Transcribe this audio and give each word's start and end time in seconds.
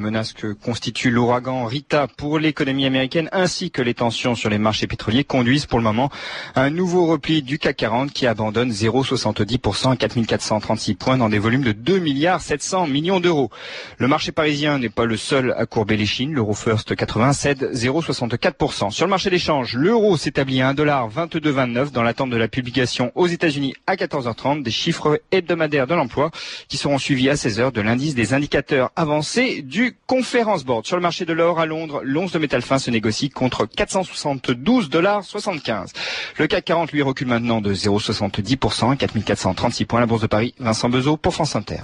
menace 0.00 0.32
que 0.32 0.52
constitue 0.52 1.10
l'ouragan 1.10 1.64
Rita 1.64 2.06
pour 2.08 2.38
l'économie 2.38 2.86
américaine 2.86 3.28
ainsi 3.32 3.70
que 3.70 3.82
les 3.82 3.94
tensions 3.94 4.34
sur 4.34 4.50
les 4.50 4.58
marchés 4.58 4.86
pétroliers 4.86 5.24
conduisent 5.24 5.66
pour 5.66 5.78
le 5.78 5.84
moment 5.84 6.10
à 6.54 6.62
un 6.62 6.70
nouveau 6.70 7.06
repli 7.06 7.42
du 7.42 7.58
CAC 7.58 7.76
40 7.76 8.12
qui 8.12 8.26
abandonne 8.26 8.70
0,70% 8.70 9.92
à 9.92 9.96
4436 9.96 10.94
points 10.94 11.16
dans 11.16 11.28
des 11.28 11.38
volumes 11.38 11.62
de 11.62 11.72
2 11.72 11.98
milliards 11.98 12.40
700 12.40 12.86
millions 12.86 13.20
d'euros. 13.20 13.50
Le 13.98 14.08
marché 14.08 14.32
parisien 14.32 14.78
n'est 14.78 14.88
pas 14.88 15.04
le 15.04 15.16
seul 15.16 15.54
à 15.56 15.66
courber 15.66 15.96
les 15.96 16.06
chines. 16.06 16.32
L'euro 16.32 16.54
first 16.54 16.94
80 16.94 17.32
cède 17.32 17.70
0,64%. 17.72 18.90
Sur 18.90 19.06
le 19.06 19.10
marché 19.10 19.30
d'échange, 19.30 19.74
l'euro 19.74 20.16
s'établit 20.16 20.62
à 20.62 20.72
1,2229 20.72 21.92
dans 21.92 22.02
l'attente 22.02 22.30
de 22.30 22.36
la 22.36 22.48
publication 22.48 23.12
aux 23.14 23.26
États-Unis 23.26 23.74
à 23.86 23.96
14h30 23.96 24.62
des 24.62 24.70
chiffres 24.70 25.20
hebdomadaires 25.30 25.86
de 25.86 25.94
l'emploi 25.94 26.30
qui 26.68 26.76
seront 26.76 26.98
suivis 26.98 27.30
à 27.30 27.34
16h 27.34 27.72
de 27.72 27.80
l'indice 27.80 28.14
des 28.14 28.34
indicateurs 28.34 28.90
avancés 28.96 29.62
du 29.62 29.89
Conference 30.06 30.64
Board. 30.64 30.86
Sur 30.86 30.96
le 30.96 31.02
marché 31.02 31.24
de 31.24 31.32
l'or 31.32 31.60
à 31.60 31.66
Londres, 31.66 32.00
l'once 32.04 32.32
de 32.32 32.38
métal 32.38 32.62
fin 32.62 32.78
se 32.78 32.90
négocie 32.90 33.30
contre 33.30 33.66
472 33.66 34.88
dollars 34.88 35.24
75. 35.24 35.92
Le 36.38 36.46
CAC 36.46 36.64
40 36.64 36.92
lui 36.92 37.02
recule 37.02 37.28
maintenant 37.28 37.60
de 37.60 37.74
0,70% 37.74 38.92
à 38.92 38.96
4436 38.96 39.84
points. 39.84 40.00
La 40.00 40.06
Bourse 40.06 40.22
de 40.22 40.26
Paris, 40.26 40.54
Vincent 40.58 40.88
Bezot 40.88 41.16
pour 41.16 41.34
France 41.34 41.56
Inter. 41.56 41.80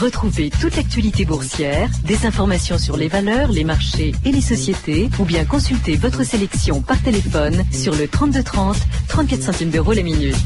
Retrouvez 0.00 0.50
toute 0.50 0.76
l'actualité 0.76 1.24
boursière, 1.24 1.88
des 2.04 2.26
informations 2.26 2.78
sur 2.78 2.96
les 2.96 3.08
valeurs, 3.08 3.50
les 3.50 3.64
marchés 3.64 4.12
et 4.24 4.32
les 4.32 4.40
sociétés, 4.40 5.08
ou 5.18 5.24
bien 5.24 5.44
consultez 5.44 5.96
votre 5.96 6.24
sélection 6.24 6.82
par 6.82 7.00
téléphone 7.02 7.64
sur 7.72 7.94
le 7.94 8.08
3230, 8.08 8.76
34 9.08 9.42
centimes 9.42 9.70
d'euros 9.70 9.92
la 9.92 10.02
minute. 10.02 10.36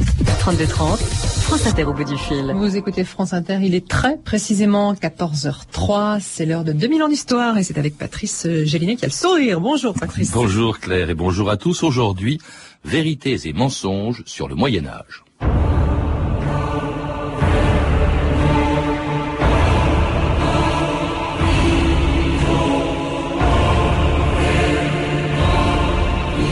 3230, 0.41 1.01
France 1.45 1.67
Inter 1.67 1.85
au 1.85 1.93
bout 1.93 2.05
du 2.05 2.17
fil. 2.17 2.53
Vous 2.57 2.75
écoutez 2.75 3.05
France 3.05 3.35
Inter, 3.35 3.59
il 3.63 3.75
est 3.75 3.87
très 3.87 4.17
précisément 4.17 4.95
14h03, 4.95 6.19
c'est 6.19 6.47
l'heure 6.47 6.65
de 6.65 6.73
2000 6.73 7.03
ans 7.03 7.09
d'histoire 7.09 7.59
et 7.59 7.63
c'est 7.63 7.77
avec 7.77 7.99
Patrice 7.99 8.49
Gélinet 8.65 8.97
qui 8.97 9.05
a 9.05 9.09
le 9.09 9.13
sourire. 9.13 9.61
Bonjour 9.61 9.93
Patrice. 9.93 10.31
Bonjour 10.33 10.81
Claire 10.81 11.11
et 11.11 11.15
bonjour 11.15 11.51
à 11.51 11.59
tous. 11.59 11.83
Aujourd'hui, 11.83 12.41
vérités 12.85 13.37
et 13.45 13.53
mensonges 13.53 14.23
sur 14.25 14.49
le 14.49 14.55
Moyen 14.55 14.87
Âge. 14.87 15.23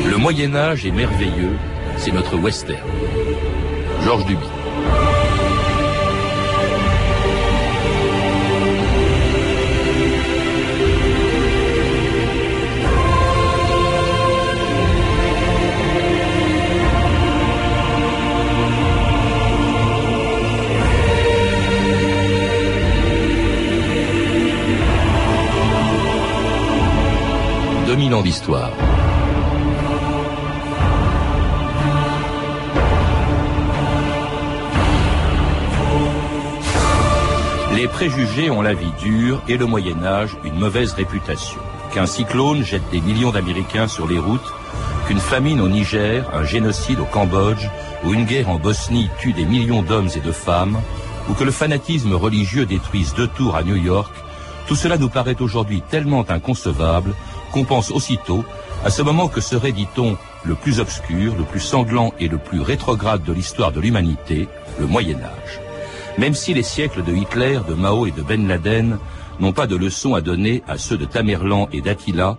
Le 0.06 0.16
Moyen 0.18 0.54
Âge 0.54 0.84
est 0.84 0.90
merveilleux, 0.90 1.56
c'est 1.96 2.12
notre 2.12 2.36
western. 2.36 2.78
Georges 4.04 4.26
Duby. 4.26 4.61
Mille 27.96 28.14
ans 28.14 28.22
d'histoire. 28.22 28.70
Les 37.74 37.88
préjugés 37.88 38.50
ont 38.50 38.62
la 38.62 38.74
vie 38.74 38.92
dure 39.00 39.42
et 39.48 39.56
le 39.56 39.66
Moyen 39.66 40.02
Âge 40.04 40.36
une 40.44 40.58
mauvaise 40.58 40.92
réputation. 40.92 41.60
Qu'un 41.92 42.06
cyclone 42.06 42.64
jette 42.64 42.88
des 42.90 43.00
millions 43.00 43.30
d'Américains 43.30 43.88
sur 43.88 44.06
les 44.06 44.18
routes, 44.18 44.52
qu'une 45.06 45.20
famine 45.20 45.60
au 45.60 45.68
Niger, 45.68 46.24
un 46.32 46.44
génocide 46.44 47.00
au 47.00 47.04
Cambodge 47.04 47.68
ou 48.04 48.14
une 48.14 48.24
guerre 48.24 48.48
en 48.48 48.56
Bosnie 48.58 49.10
tue 49.20 49.32
des 49.32 49.44
millions 49.44 49.82
d'hommes 49.82 50.08
et 50.16 50.20
de 50.20 50.32
femmes, 50.32 50.80
ou 51.28 51.34
que 51.34 51.44
le 51.44 51.50
fanatisme 51.50 52.14
religieux 52.14 52.66
détruise 52.66 53.14
deux 53.14 53.28
tours 53.28 53.56
à 53.56 53.62
New 53.62 53.76
York, 53.76 54.12
tout 54.66 54.76
cela 54.76 54.96
nous 54.96 55.08
paraît 55.08 55.40
aujourd'hui 55.40 55.82
tellement 55.82 56.24
inconcevable 56.30 57.14
qu'on 57.52 57.64
pense 57.64 57.90
aussitôt 57.90 58.44
à 58.84 58.90
ce 58.90 59.02
moment 59.02 59.28
que 59.28 59.40
serait, 59.40 59.70
dit-on, 59.70 60.16
le 60.44 60.54
plus 60.54 60.80
obscur, 60.80 61.34
le 61.36 61.44
plus 61.44 61.60
sanglant 61.60 62.12
et 62.18 62.26
le 62.26 62.38
plus 62.38 62.60
rétrograde 62.60 63.22
de 63.22 63.32
l'histoire 63.32 63.70
de 63.70 63.80
l'humanité, 63.80 64.48
le 64.80 64.86
Moyen 64.86 65.18
Âge. 65.18 65.60
Même 66.18 66.34
si 66.34 66.52
les 66.52 66.64
siècles 66.64 67.04
de 67.04 67.14
Hitler, 67.14 67.60
de 67.68 67.74
Mao 67.74 68.06
et 68.06 68.10
de 68.10 68.22
Ben 68.22 68.48
Laden 68.48 68.98
n'ont 69.38 69.52
pas 69.52 69.68
de 69.68 69.76
leçons 69.76 70.14
à 70.14 70.20
donner 70.20 70.62
à 70.66 70.78
ceux 70.78 70.98
de 70.98 71.04
Tamerlan 71.04 71.68
et 71.72 71.80
d'Attila, 71.80 72.38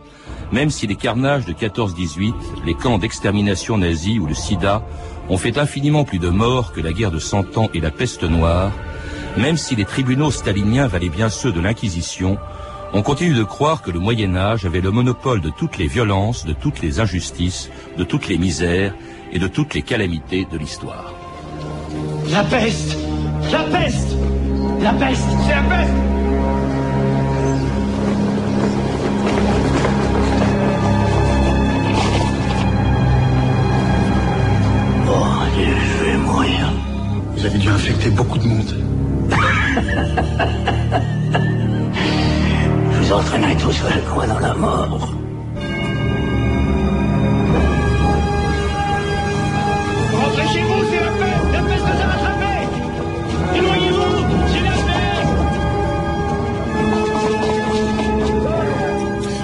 même 0.52 0.70
si 0.70 0.86
les 0.86 0.96
carnages 0.96 1.46
de 1.46 1.54
14-18, 1.54 2.34
les 2.66 2.76
camps 2.76 2.98
d'extermination 2.98 3.78
nazis 3.78 4.20
ou 4.20 4.28
le 4.28 4.36
sida 4.36 4.84
ont 5.30 5.38
fait 5.38 5.58
infiniment 5.58 6.04
plus 6.04 6.20
de 6.20 6.30
morts 6.30 6.74
que 6.74 6.82
la 6.82 6.92
guerre 6.92 7.12
de 7.12 7.20
Cent 7.20 7.58
Ans 7.58 7.70
et 7.74 7.80
la 7.80 7.90
peste 7.90 8.24
noire, 8.24 8.72
même 9.38 9.58
si 9.58 9.76
les 9.76 9.86
tribunaux 9.86 10.30
staliniens 10.30 10.88
valaient 10.88 11.10
bien 11.10 11.30
ceux 11.30 11.52
de 11.52 11.62
l'Inquisition, 11.62 12.38
on 12.94 13.02
continue 13.02 13.34
de 13.34 13.44
croire 13.44 13.82
que 13.82 13.90
le 13.90 14.00
Moyen 14.00 14.36
Âge 14.36 14.66
avait 14.66 14.82
le 14.82 14.92
monopole 14.92 15.42
de 15.42 15.50
toutes 15.50 15.78
les 15.78 15.88
violences, 15.88 16.46
de 16.46 16.54
toutes 16.54 16.82
les 16.82 17.00
injustices, 17.00 17.72
de 17.98 18.04
toutes 18.04 18.28
les 18.28 18.38
misères 18.38 18.94
et 19.32 19.40
de 19.40 19.48
toutes 19.48 19.74
les 19.74 19.82
calamités 19.82 20.46
de 20.52 20.58
l'histoire. 20.58 21.14
La 22.30 22.44
peste 22.44 22.96
La 23.52 23.64
peste 23.64 24.16
La 24.82 24.94
peste 24.94 25.24
C'est 25.46 25.56
la 25.56 25.64
peste 25.64 25.94
Oh 35.10 35.46
Dieu, 35.56 35.66
je 35.66 36.06
vais 36.06 36.18
mourir. 36.18 36.74
Vous 37.36 37.46
avez 37.46 37.58
dû 37.58 37.70
infecter 37.70 38.10
beaucoup 38.12 38.38
de 38.38 38.48
monde. 38.48 38.84
je 43.14 43.18
vous 43.18 43.26
entraînerai 43.26 43.56
tous 43.58 43.72
sur 43.72 43.90
le 43.90 44.02
coin 44.02 44.28
dans 44.28 44.40
la 44.40 44.54
mort. 44.56 45.23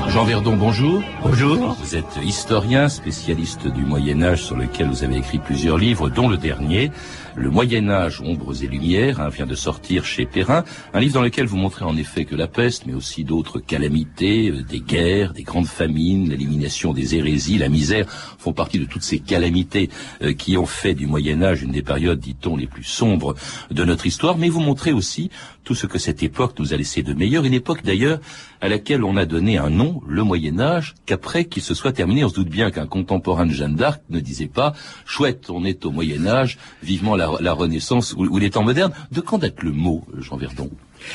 Jean 0.09 0.24
Verdon, 0.24 0.58
bonjour. 0.58 1.03
Bonjour. 1.22 1.78
Vous 1.80 1.96
êtes 1.96 2.20
historien, 2.24 2.90
spécialiste 2.90 3.68
du 3.68 3.81
Moyen 3.81 4.24
Âge 4.24 4.44
sur 4.44 4.58
lequel 4.58 4.88
vous 4.88 5.03
avez 5.03 5.18
écrit 5.18 5.38
plusieurs 5.38 5.78
livres, 5.78 6.09
dont 6.09 6.28
le 6.28 6.38
dernier, 6.38 6.90
Le 7.36 7.52
Moyen 7.52 7.90
Âge, 7.90 8.20
ombres 8.22 8.64
et 8.64 8.68
lumières, 8.68 9.22
hein, 9.22 9.30
vient 9.30 9.46
de 9.46 9.53
sortir 9.53 10.06
chez 10.06 10.25
Perrin, 10.25 10.64
un 10.94 11.00
livre 11.00 11.14
dans 11.14 11.22
lequel 11.22 11.46
vous 11.46 11.58
montrez 11.58 11.86
en 11.86 11.96
effet 11.96 12.25
que 12.25 12.36
la 12.36 12.47
peste, 12.47 12.88
mais 12.88 12.96
aussi 12.96 13.24
d'autres 13.24 13.59
calamités, 13.59 14.50
euh, 14.50 14.64
des 14.64 14.80
guerres, 14.80 15.34
des 15.34 15.44
grandes 15.44 15.68
famines, 15.68 16.28
l'élimination 16.28 16.91
des 16.91 17.16
hérésies, 17.16 17.59
la 17.59 17.70
misère, 17.70 18.09
font 18.09 18.52
partie 18.52 18.80
de 18.80 18.86
toutes 18.86 19.03
ces 19.03 19.20
calamités 19.20 19.90
euh, 20.24 20.34
qui 20.34 20.58
ont 20.58 20.66
fait 20.66 20.96
du 20.96 21.06
Moyen 21.06 21.44
Âge 21.44 21.62
une 21.62 21.72
des 21.72 21.84
périodes, 21.84 22.20
dit-on, 22.20 22.58
les 22.58 22.68
plus 22.68 22.84
sombres 22.84 23.36
de 23.70 23.86
notre 23.86 24.08
histoire, 24.08 24.38
mais 24.40 24.50
vous 24.50 24.59
montrez 24.59 24.91
aussi 24.91 25.30
tout 25.64 25.76
ce 25.76 25.86
que 25.86 26.00
cette 26.00 26.24
époque 26.24 26.58
nous 26.58 26.74
a 26.74 26.78
laissé 26.78 27.03
de 27.03 27.14
meilleur, 27.14 27.46
une 27.46 27.53
époque 27.53 27.84
d'ailleurs 27.84 28.20
à 28.59 28.70
laquelle 28.70 29.03
on 29.03 29.16
a 29.18 29.26
donné 29.26 29.59
un 29.59 29.70
nom, 29.70 29.98
le 30.07 30.23
Moyen 30.23 30.59
Âge, 30.59 30.95
qu'après 31.05 31.45
qu'il 31.45 31.63
se 31.63 31.73
soit 31.73 31.91
terminé, 31.91 32.23
on 32.23 32.29
se 32.29 32.35
doute 32.35 32.49
bien 32.49 32.71
qu'un 32.71 32.87
contemporain 32.87 33.45
de 33.45 33.51
Jeanne 33.51 33.75
d'Arc 33.75 34.01
ne 34.09 34.19
disait 34.19 34.47
pas 34.47 34.73
«chouette, 35.05 35.49
on 35.49 35.65
est 35.65 35.85
au 35.85 35.91
Moyen 35.91 36.25
Âge, 36.25 36.57
vivement 36.83 37.15
la, 37.15 37.53
Renaissance 37.53 38.13
ou, 38.17 38.37
les 38.37 38.49
temps 38.49 38.63
modernes». 38.63 38.93
De 39.11 39.21
quand 39.21 39.37
date 39.37 39.61
le 39.61 39.71
mot, 39.71 40.03
Jean 40.17 40.37
Verdon? 40.37 40.69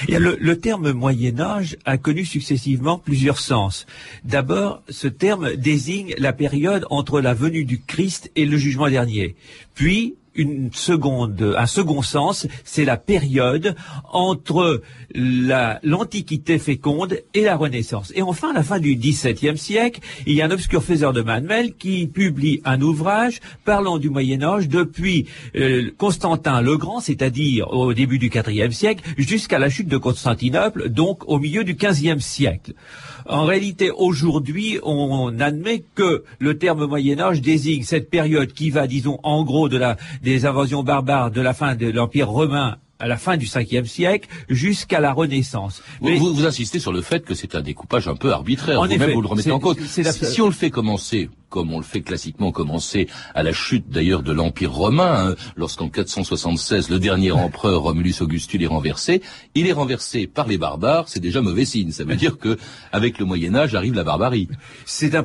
Le, 0.09 0.37
le, 0.41 0.59
terme 0.59 0.93
Moyen 0.93 1.41
Âge 1.41 1.77
a 1.85 1.99
connu 1.99 2.25
successivement 2.25 2.99
plusieurs 2.99 3.39
sens. 3.39 3.87
D'abord, 4.25 4.83
ce 4.89 5.09
terme 5.09 5.57
désigne 5.57 6.15
la 6.19 6.33
période 6.33 6.87
entre 6.91 7.21
la 7.21 7.35
venue 7.35 7.65
du 7.65 7.81
Christ 7.81 8.31
et 8.35 8.47
le 8.47 8.57
jugement 8.57 8.89
dernier. 8.89 9.37
Puis, 9.75 10.15
une 10.35 10.71
seconde, 10.73 11.55
un 11.57 11.67
second 11.67 12.03
sens, 12.03 12.47
c'est 12.65 12.85
la 12.85 12.97
période 12.97 13.77
entre 14.13 14.83
l'Antiquité 15.15 16.59
féconde 16.59 17.19
et 17.35 17.43
la 17.43 17.57
Renaissance. 17.57 18.13
Et 18.15 18.23
enfin, 18.23 18.51
à 18.51 18.55
la 18.55 18.63
fin 18.63 18.79
du 18.79 18.97
XVIIe 18.97 19.57
siècle, 19.59 20.01
il 20.27 20.35
y 20.35 20.43
a 20.43 20.47
un 20.47 20.51
obscur 20.51 20.83
faiseur 20.83 21.13
de 21.13 21.23
Manuel 21.23 21.75
qui 21.75 22.07
publie 22.07 22.61
un 22.65 22.81
ouvrage 22.81 23.41
parlant 23.65 23.99
du 23.99 24.11
Moyen 24.11 24.43
Âge 24.43 24.69
depuis 24.69 25.27
euh, 25.57 25.91
Constantin 25.99 26.61
le 26.61 26.77
Grand, 26.77 27.01
c'est-à-dire 27.01 27.73
au 27.73 27.95
début 27.95 28.19
du 28.19 28.31
IVe 28.35 28.73
siècle, 28.73 29.05
jusqu'à 29.17 29.59
la 29.59 29.69
chute 29.69 29.89
de 29.89 29.97
Constantinople, 29.97 30.89
donc 30.89 31.29
au 31.29 31.39
milieu 31.39 31.65
du 31.65 31.75
XVe 31.75 32.21
siècle. 32.21 32.73
En 33.27 33.45
réalité, 33.47 33.91
aujourd'hui, 33.91 34.79
on 34.83 35.41
admet 35.41 35.83
que 35.95 36.25
le 36.39 36.59
terme 36.59 36.87
Moyen 36.87 37.19
Âge 37.21 37.41
désigne 37.41 37.83
cette 37.83 38.11
période 38.11 38.53
qui 38.53 38.69
va, 38.69 38.87
disons, 38.87 39.19
en 39.23 39.45
gros, 39.45 39.71
de 39.71 39.79
la, 39.79 39.97
des 40.25 40.47
invasions 40.47 40.83
barbares 40.83 41.31
de 41.31 41.41
la 41.41 41.55
fin 41.55 41.77
de 41.77 41.87
l'Empire 41.87 42.29
romain 42.29 42.79
à 42.99 43.07
la 43.07 43.17
fin 43.17 43.37
du 43.37 43.47
5e 43.47 43.85
siècle 43.85 44.29
jusqu'à 44.49 44.99
la 44.99 45.13
Renaissance. 45.13 45.83
Mais 46.01 46.17
vous, 46.17 46.33
vous, 46.33 46.47
insistez 46.47 46.79
sur 46.79 46.93
le 46.93 47.03
fait 47.03 47.25
que 47.25 47.35
c'est 47.35 47.55
un 47.55 47.61
découpage 47.61 48.09
un 48.09 48.17
peu 48.17 48.33
arbitraire. 48.33 48.81
Vous-même, 48.81 49.13
vous 49.13 49.21
le 49.21 49.29
remettez 49.29 49.53
en 49.53 49.61
cause. 49.61 49.77
Si, 49.87 50.03
si 50.05 50.41
on 50.41 50.47
le 50.47 50.53
fait 50.53 50.71
commencer 50.71 51.29
comme 51.55 51.73
on 51.73 51.79
le 51.79 51.85
fait 51.85 52.01
classiquement 52.01 52.51
commencer 52.51 53.07
à 53.33 53.45
la 53.45 53.53
chute 53.53 53.89
d'ailleurs 53.89 54.25
de 54.25 54.33
l'Empire 54.33 54.73
romain, 54.73 55.29
hein, 55.29 55.35
lorsqu'en 55.55 55.89
476 55.89 56.91
le 56.91 56.99
dernier 56.99 57.31
empereur 57.47 57.83
Romulus 57.83 58.17
Augustule 58.23 58.65
est 58.65 58.67
renversé, 58.67 59.23
il 59.55 59.69
est 59.69 59.73
renversé 59.73 60.27
par 60.27 60.49
les 60.49 60.59
barbares, 60.59 61.05
c'est 61.07 61.21
déjà 61.21 61.43
mauvais 61.43 61.65
signe. 61.65 61.93
Ça 61.93 62.03
veut 62.03 62.17
dire 62.17 62.39
que 62.39 62.59
avec 62.91 63.21
le 63.21 63.25
Moyen 63.25 63.55
Âge 63.55 63.77
arrive 63.77 63.95
la 63.95 64.03
barbarie. 64.03 64.49
C'est 64.85 65.15
un 65.15 65.23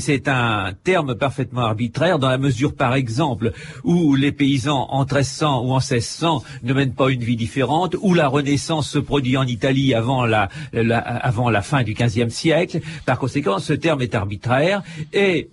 c'est 0.00 0.28
un 0.28 0.72
terme 0.84 1.14
parfaitement 1.14 1.62
arbitraire 1.62 2.18
dans 2.18 2.28
la 2.28 2.36
mesure, 2.36 2.74
par 2.74 2.94
exemple, 2.94 3.52
où 3.82 4.14
les 4.14 4.32
paysans 4.32 4.86
en 4.90 5.06
1300 5.06 5.64
ou 5.64 5.70
en 5.72 5.78
1600 5.78 6.42
ne 6.62 6.74
mènent 6.74 6.92
pas 6.92 7.08
une 7.08 7.24
vie 7.24 7.36
différente, 7.36 7.96
où 8.02 8.12
la 8.12 8.28
Renaissance 8.28 8.86
se 8.86 8.98
produit 8.98 9.38
en 9.38 9.46
Italie 9.46 9.94
avant 9.94 10.26
la, 10.26 10.50
la 10.74 10.98
avant 10.98 11.48
la 11.48 11.62
fin 11.62 11.82
du 11.84 11.94
XVe 11.94 12.28
siècle. 12.28 12.80
Par 13.06 13.18
conséquent, 13.18 13.58
ce 13.60 13.72
terme 13.72 14.02
est 14.02 14.14
arbitraire 14.14 14.82
et 15.14 15.48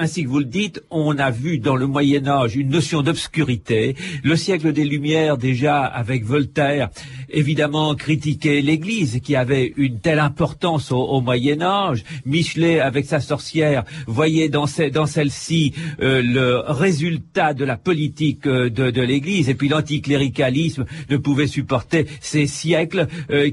ainsi 0.00 0.24
que 0.24 0.28
vous 0.28 0.38
le 0.38 0.46
dites, 0.46 0.82
on 0.90 1.18
a 1.18 1.30
vu 1.30 1.58
dans 1.58 1.76
le 1.76 1.86
Moyen 1.86 2.26
Âge 2.26 2.56
une 2.56 2.70
notion 2.70 3.02
d'obscurité. 3.02 3.96
Le 4.24 4.34
siècle 4.34 4.72
des 4.72 4.86
Lumières, 4.86 5.36
déjà 5.36 5.84
avec 5.84 6.24
Voltaire, 6.24 6.88
évidemment 7.28 7.94
critiquait 7.94 8.62
l'Église 8.62 9.20
qui 9.22 9.36
avait 9.36 9.74
une 9.76 10.00
telle 10.00 10.18
importance 10.18 10.90
au, 10.90 11.20
Moyen 11.20 11.60
Âge. 11.60 12.04
Michelet, 12.24 12.80
avec 12.80 13.04
sa 13.04 13.20
sorcière, 13.20 13.84
voyait 14.06 14.48
dans, 14.48 14.66
celle-ci 14.66 15.74
euh, 16.00 16.22
le 16.22 16.60
résultat 16.66 17.52
de 17.52 17.66
la 17.66 17.76
politique 17.76 18.46
euh, 18.46 18.70
de, 18.70 19.02
l'Église. 19.02 19.50
Et 19.50 19.54
puis 19.54 19.68
l'anticléricalisme 19.68 20.86
ne 21.10 21.16
pouvait 21.18 21.46
supporter 21.46 22.06
ces 22.20 22.46
siècles 22.46 23.06
euh, 23.30 23.50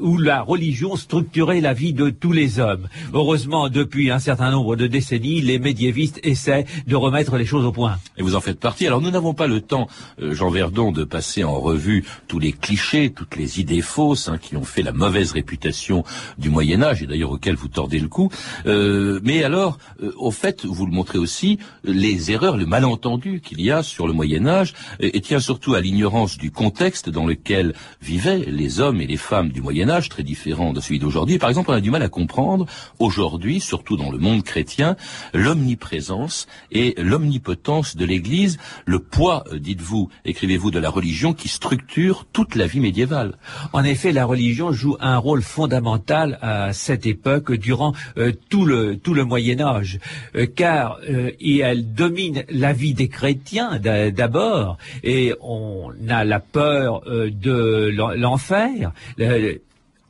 où 0.00 0.16
la 0.16 0.40
religion 0.40 0.96
structurait 0.96 1.60
la 1.60 1.74
vie 1.74 1.92
de 1.92 2.08
tous 2.08 2.32
les 2.32 2.58
hommes. 2.58 2.88
Heureusement, 3.12 3.68
depuis 3.68 4.10
un 4.10 4.18
certain 4.18 4.50
nombre 4.50 4.74
de 4.74 4.86
décennies, 4.86 5.42
les 5.42 5.57
médiévistes 5.58 6.20
essaient 6.22 6.66
de 6.86 6.96
remettre 6.96 7.36
les 7.36 7.46
choses 7.46 7.64
au 7.64 7.72
point. 7.72 7.98
Et 8.16 8.22
vous 8.22 8.34
en 8.34 8.40
faites 8.40 8.60
partie. 8.60 8.86
Alors 8.86 9.00
nous 9.00 9.10
n'avons 9.10 9.34
pas 9.34 9.46
le 9.46 9.60
temps, 9.60 9.88
euh, 10.20 10.34
Jean 10.34 10.50
Verdon, 10.50 10.92
de 10.92 11.04
passer 11.04 11.44
en 11.44 11.58
revue 11.60 12.04
tous 12.26 12.38
les 12.38 12.52
clichés, 12.52 13.10
toutes 13.10 13.36
les 13.36 13.60
idées 13.60 13.82
fausses 13.82 14.28
hein, 14.28 14.38
qui 14.38 14.56
ont 14.56 14.64
fait 14.64 14.82
la 14.82 14.92
mauvaise 14.92 15.32
réputation 15.32 16.04
du 16.38 16.50
Moyen 16.50 16.82
Âge 16.82 17.02
et 17.02 17.06
d'ailleurs 17.06 17.32
auxquelles 17.32 17.56
vous 17.56 17.68
tordez 17.68 17.98
le 17.98 18.08
cou. 18.08 18.30
Euh, 18.66 19.20
mais 19.22 19.44
alors, 19.44 19.78
euh, 20.02 20.12
au 20.16 20.30
fait, 20.30 20.64
vous 20.64 20.86
le 20.86 20.92
montrez 20.92 21.18
aussi, 21.18 21.58
les 21.84 22.30
erreurs, 22.30 22.56
le 22.56 22.66
malentendu 22.66 23.40
qu'il 23.40 23.60
y 23.60 23.70
a 23.70 23.82
sur 23.82 24.06
le 24.06 24.12
Moyen 24.12 24.46
Âge 24.46 24.74
et, 25.00 25.20
tient 25.20 25.40
surtout 25.40 25.74
à 25.74 25.80
l'ignorance 25.80 26.38
du 26.38 26.50
contexte 26.50 27.10
dans 27.10 27.26
lequel 27.26 27.74
vivaient 28.00 28.44
les 28.46 28.80
hommes 28.80 29.00
et 29.00 29.06
les 29.06 29.16
femmes 29.16 29.50
du 29.50 29.60
Moyen 29.60 29.90
Âge, 29.90 30.08
très 30.08 30.22
différents 30.22 30.72
de 30.72 30.80
celui 30.80 30.98
d'aujourd'hui. 30.98 31.38
Par 31.38 31.48
exemple, 31.48 31.70
on 31.70 31.74
a 31.74 31.80
du 31.80 31.90
mal 31.90 32.02
à 32.02 32.08
comprendre 32.08 32.66
aujourd'hui, 32.98 33.60
surtout 33.60 33.96
dans 33.96 34.10
le 34.10 34.18
monde 34.18 34.42
chrétien, 34.42 34.96
l'omniprésence 35.38 36.46
et 36.72 36.94
l'omnipotence 36.98 37.96
de 37.96 38.04
l'Église, 38.04 38.58
le 38.86 38.98
poids, 38.98 39.44
euh, 39.52 39.58
dites-vous, 39.58 40.10
écrivez-vous, 40.24 40.70
de 40.70 40.78
la 40.78 40.90
religion 40.90 41.32
qui 41.32 41.48
structure 41.48 42.26
toute 42.32 42.54
la 42.56 42.66
vie 42.66 42.80
médiévale. 42.80 43.38
En 43.72 43.84
effet, 43.84 44.12
la 44.12 44.24
religion 44.24 44.72
joue 44.72 44.96
un 45.00 45.16
rôle 45.16 45.42
fondamental 45.42 46.38
à 46.42 46.72
cette 46.72 47.06
époque 47.06 47.52
durant 47.52 47.92
euh, 48.16 48.32
tout 48.48 48.64
le 48.64 48.96
tout 48.96 49.14
le 49.14 49.24
Moyen 49.24 49.60
Âge, 49.60 50.00
euh, 50.34 50.46
car 50.46 50.98
et 51.08 51.58
elle 51.58 51.94
domine 51.94 52.44
la 52.48 52.72
vie 52.72 52.94
des 52.94 53.08
chrétiens 53.08 53.78
d'abord, 53.78 54.78
et 55.04 55.34
on 55.40 55.92
a 56.08 56.24
la 56.24 56.40
peur 56.40 57.02
de 57.06 57.90
l'enfer. 58.16 58.92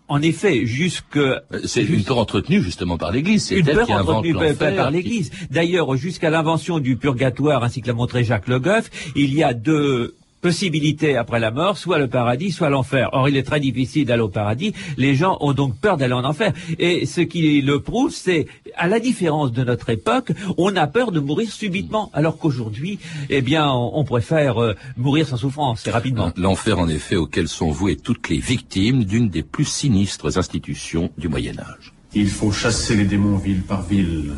En 0.09 0.23
effet, 0.23 0.65
jusque 0.65 1.17
euh, 1.17 1.39
c'est 1.65 1.83
une 1.85 2.03
peur 2.03 2.19
entretenue 2.19 2.63
justement 2.63 2.97
par 2.97 3.13
l'Église. 3.13 3.47
C'est 3.47 3.59
une 3.59 3.67
peur 3.67 3.91
entretenue 3.91 4.35
par 4.75 4.91
l'Église. 4.91 5.31
D'ailleurs, 5.51 5.97
jusqu'à 5.97 6.31
l'invention 6.31 6.79
du 6.79 6.97
purgatoire, 6.97 7.63
ainsi 7.63 7.83
que 7.83 7.89
l'a 7.89 7.93
montré 7.93 8.25
Jacques 8.25 8.49
Le 8.49 8.59
Goff, 8.59 8.91
il 9.15 9.35
y 9.35 9.43
a 9.43 9.53
deux 9.53 10.17
possibilité 10.41 11.17
après 11.17 11.41
la 11.41 11.51
mort, 11.51 11.79
soit 11.79 11.99
le 11.99 12.09
paradis, 12.09 12.53
soit 12.53 12.71
l'enfer. 12.71 13.11
Or, 13.13 13.29
il 13.29 13.37
est 13.37 13.43
très 13.43 13.61
difficile 13.61 14.07
d'aller 14.07 14.23
au 14.23 14.29
paradis. 14.29 14.73
Les 14.97 15.15
gens 15.15 15.37
ont 15.41 15.53
donc 15.53 15.77
peur 15.77 15.97
d'aller 15.97 16.15
en 16.15 16.25
enfer. 16.25 16.53
Et 16.79 17.07
ce 17.07 17.21
qui 17.21 17.61
le 17.61 17.81
prouve, 17.81 18.13
c'est, 18.13 18.47
à 18.77 18.89
la 18.89 19.01
différence 19.01 19.53
de 19.53 19.65
notre 19.65 19.91
époque, 19.91 20.33
on 20.57 20.77
a 20.77 20.87
peur 20.87 21.13
de 21.13 21.21
mourir 21.21 21.51
subitement, 21.51 22.11
alors 22.13 22.39
qu'aujourd'hui, 22.39 22.99
eh 23.31 23.43
bien, 23.43 23.71
on, 23.71 24.05
préfère 24.05 24.63
euh, 24.63 24.75
mourir 24.97 25.27
sans 25.27 25.37
souffrance 25.37 25.87
et 25.87 25.91
rapidement. 25.91 26.33
L'enfer, 26.37 26.79
en 26.79 26.89
effet, 26.89 27.17
auquel 27.17 27.49
sont 27.49 27.71
vouées 27.71 27.97
toutes 27.97 28.29
les 28.29 28.39
victimes 28.39 29.05
d'une 29.05 29.29
des 29.29 29.43
plus 29.43 29.65
sinistres 29.65 30.39
institutions 30.39 31.11
du 31.19 31.29
Moyen 31.29 31.59
Âge. 31.59 31.93
Il 32.15 32.29
faut 32.29 32.53
chasser 32.53 32.97
les 32.97 33.05
démons 33.05 33.37
ville 33.37 33.63
par 33.63 33.83
ville, 33.83 34.33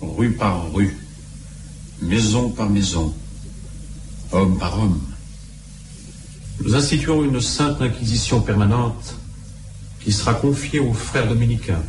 rue 0.00 0.32
par 0.32 0.72
rue, 0.72 0.96
maison 2.00 2.48
par 2.48 2.70
maison 2.70 3.14
homme 4.34 4.58
par 4.58 4.78
homme. 4.78 5.00
Nous 6.62 6.74
instituons 6.74 7.24
une 7.24 7.40
sainte 7.40 7.80
inquisition 7.80 8.40
permanente 8.40 9.16
qui 10.00 10.12
sera 10.12 10.34
confiée 10.34 10.80
aux 10.80 10.92
frères 10.92 11.28
dominicains. 11.28 11.82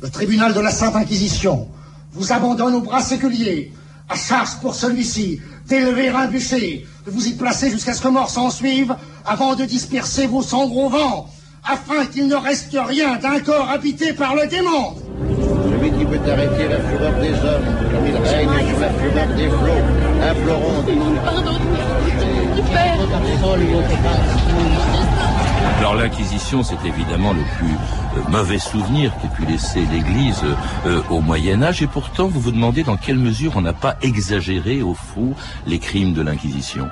Le 0.00 0.10
tribunal 0.10 0.52
de 0.52 0.60
la 0.60 0.70
Sainte 0.70 0.96
Inquisition 0.96 1.68
vous 2.12 2.32
abandonne 2.32 2.74
au 2.74 2.80
bras 2.80 3.02
séculier, 3.02 3.72
à 4.08 4.16
charge 4.16 4.58
pour 4.60 4.74
celui-ci 4.74 5.40
d'élever 5.68 6.08
un 6.08 6.26
bûcher, 6.26 6.86
de 7.06 7.10
vous 7.10 7.26
y 7.26 7.32
placer 7.32 7.70
jusqu'à 7.70 7.94
ce 7.94 8.02
que 8.02 8.08
mort 8.08 8.30
s'en 8.30 8.50
suive, 8.50 8.94
avant 9.24 9.54
de 9.54 9.64
disperser 9.64 10.26
vos 10.26 10.42
cendres 10.42 10.76
au 10.76 10.88
vent, 10.88 11.30
afin 11.64 12.04
qu'il 12.06 12.26
ne 12.26 12.34
reste 12.34 12.76
rien 12.76 13.16
d'un 13.16 13.40
corps 13.40 13.70
habité 13.70 14.12
par 14.12 14.34
le 14.34 14.46
démon. 14.48 14.96
Qui 16.02 16.08
peut 16.08 16.30
arrêter 16.32 16.66
la 16.68 16.80
fureur 16.80 17.12
des 17.20 17.30
hommes, 17.30 17.64
comme 17.92 18.06
il 18.08 18.16
règne 18.16 18.66
sur 18.66 18.80
la 18.80 18.90
fureur 18.90 19.28
des 19.36 19.48
flots, 19.48 19.84
implorons 20.20 20.82
Pardon, 21.24 21.58
alors 25.82 25.96
l'Inquisition, 25.96 26.62
c'est 26.62 26.86
évidemment 26.86 27.32
le 27.32 27.42
plus 27.58 27.74
euh, 27.74 28.30
mauvais 28.30 28.60
souvenir 28.60 29.12
qu'ait 29.18 29.34
pu 29.34 29.50
laisser 29.50 29.80
l'Église 29.90 30.40
euh, 30.86 31.02
au 31.10 31.20
Moyen 31.20 31.60
Âge, 31.60 31.82
et 31.82 31.88
pourtant 31.88 32.28
vous 32.28 32.38
vous 32.38 32.52
demandez 32.52 32.84
dans 32.84 32.96
quelle 32.96 33.18
mesure 33.18 33.54
on 33.56 33.62
n'a 33.62 33.72
pas 33.72 33.96
exagéré 34.00 34.80
au 34.80 34.94
fond 34.94 35.34
les 35.66 35.80
crimes 35.80 36.12
de 36.12 36.22
l'Inquisition. 36.22 36.88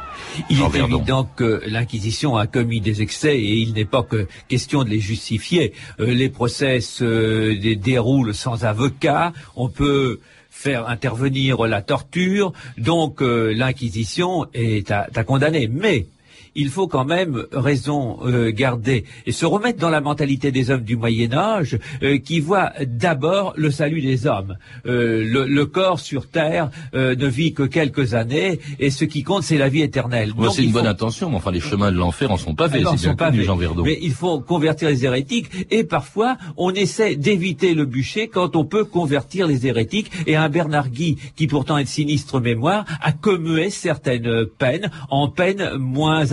Il 0.49 0.61
est 0.61 0.77
évident 0.77 1.25
que 1.37 1.63
l'Inquisition 1.69 2.37
a 2.37 2.49
commis 2.49 2.81
des 2.81 3.01
excès 3.01 3.39
et 3.39 3.59
il 3.59 3.75
n'est 3.75 3.85
pas 3.85 4.03
que 4.03 4.27
question 4.49 4.83
de 4.83 4.89
les 4.89 4.99
justifier. 4.99 5.73
Euh, 6.01 6.13
les 6.13 6.29
procès 6.29 6.81
se 6.81 7.55
déroulent 7.75 8.35
sans 8.35 8.65
avocat. 8.65 9.33
On 9.55 9.69
peut 9.69 10.19
faire 10.51 10.89
intervenir 10.89 11.65
la 11.65 11.81
torture, 11.81 12.53
donc 12.77 13.21
l'Inquisition 13.21 14.49
est 14.53 14.91
à, 14.91 15.07
à 15.15 15.23
condamner. 15.23 15.69
Mais 15.69 16.07
il 16.55 16.69
faut 16.69 16.89
quand 16.89 17.05
même 17.05 17.45
raison 17.53 18.19
euh, 18.25 18.51
garder 18.51 19.05
et 19.27 19.33
se 19.33 19.47
remettre 19.47 19.79
dans 19.79 19.91
la 19.91 20.01
mentalité 20.01 20.51
des 20.53 20.71
hommes 20.71 20.83
du 20.83 20.97
Moyen 20.97 21.33
Âge 21.33 21.79
euh, 22.03 22.19
qui 22.19 22.41
voient 22.41 22.73
d'abord 22.87 23.55
le 23.57 23.71
salut 23.71 24.01
des 24.01 24.27
hommes. 24.27 24.57
Euh, 24.87 25.25
le, 25.25 25.67
corps 25.67 26.01
sur 26.01 26.29
terre 26.29 26.71
ne 26.95 27.27
vit 27.27 27.53
que 27.53 27.63
quelques 27.63 28.15
années 28.15 28.59
et 28.81 28.91
ce 28.91 29.05
qui 29.05 29.23
compte 29.23 29.45
c'est 29.45 29.59
la 29.59 29.69
vie 29.69 29.83
éternelle. 29.83 30.33
c'est 30.53 30.65
une 30.65 30.73
bonne 30.73 30.87
intention, 30.87 31.31
mais 31.31 31.37
enfin 31.37 31.53
les 31.53 31.61
chemins 31.61 31.93
de 31.93 31.97
l'enfer 31.97 32.31
en 32.31 32.37
sont 32.37 32.55
pavés, 32.55 32.83
c'est 32.97 33.07
bien 33.07 33.15
connu, 33.15 33.45
Jean 33.45 33.57
Verdon. 33.57 33.83
Mais 33.85 33.99
il 34.03 34.13
faut 34.13 34.41
convertir 34.41 34.89
les 34.89 35.05
hérétiques 35.05 35.49
et 35.71 35.85
parfois 35.85 36.39
on 36.57 36.73
essaie 36.73 37.15
d'éviter 37.15 37.75
le 37.75 37.85
bûcher 37.85 38.27
quand 38.29 38.57
on 38.57 38.65
peut 38.65 38.85
convertir 38.85 39.47
les 39.47 39.67
hérétiques 39.67 40.11
et 40.27 40.35
un 40.35 40.49
Bernard 40.49 40.89
Guy 40.89 41.19
qui 41.37 41.47
pourtant 41.47 41.79
est 41.79 41.85
de 41.85 41.89
sinistre 41.89 42.41
mémoire 42.41 42.85
a 43.01 43.13
commué 43.13 43.71
certaines 43.71 44.47
peines 44.47 44.91
en 45.11 45.29
peines 45.29 45.77
moins 45.77 46.33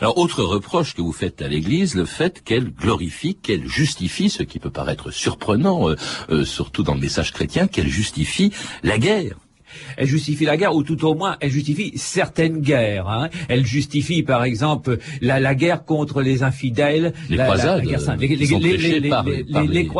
alors, 0.00 0.18
autre 0.18 0.42
reproche 0.42 0.94
que 0.94 1.02
vous 1.02 1.12
faites 1.12 1.42
à 1.42 1.48
l'Église, 1.48 1.94
le 1.94 2.04
fait 2.04 2.42
qu'elle 2.42 2.70
glorifie, 2.70 3.34
qu'elle 3.34 3.66
justifie, 3.66 4.30
ce 4.30 4.42
qui 4.42 4.58
peut 4.58 4.70
paraître 4.70 5.10
surprenant, 5.10 5.88
euh, 5.88 5.96
euh, 6.30 6.44
surtout 6.44 6.82
dans 6.82 6.94
le 6.94 7.00
message 7.00 7.32
chrétien, 7.32 7.66
qu'elle 7.66 7.88
justifie 7.88 8.52
la 8.82 8.98
guerre. 8.98 9.36
Elle 9.96 10.06
justifie 10.06 10.44
la 10.44 10.56
guerre, 10.56 10.74
ou 10.74 10.82
tout 10.82 11.04
au 11.04 11.14
moins, 11.14 11.36
elle 11.40 11.50
justifie 11.50 11.92
certaines 11.96 12.60
guerres. 12.60 13.08
Hein. 13.08 13.28
Elle 13.48 13.66
justifie, 13.66 14.22
par 14.22 14.44
exemple, 14.44 14.98
la, 15.20 15.40
la 15.40 15.54
guerre 15.54 15.84
contre 15.84 16.22
les 16.22 16.42
infidèles, 16.42 17.12
les 17.28 17.36
la, 17.36 17.44
croisades, 17.44 17.84
les, 17.84 18.28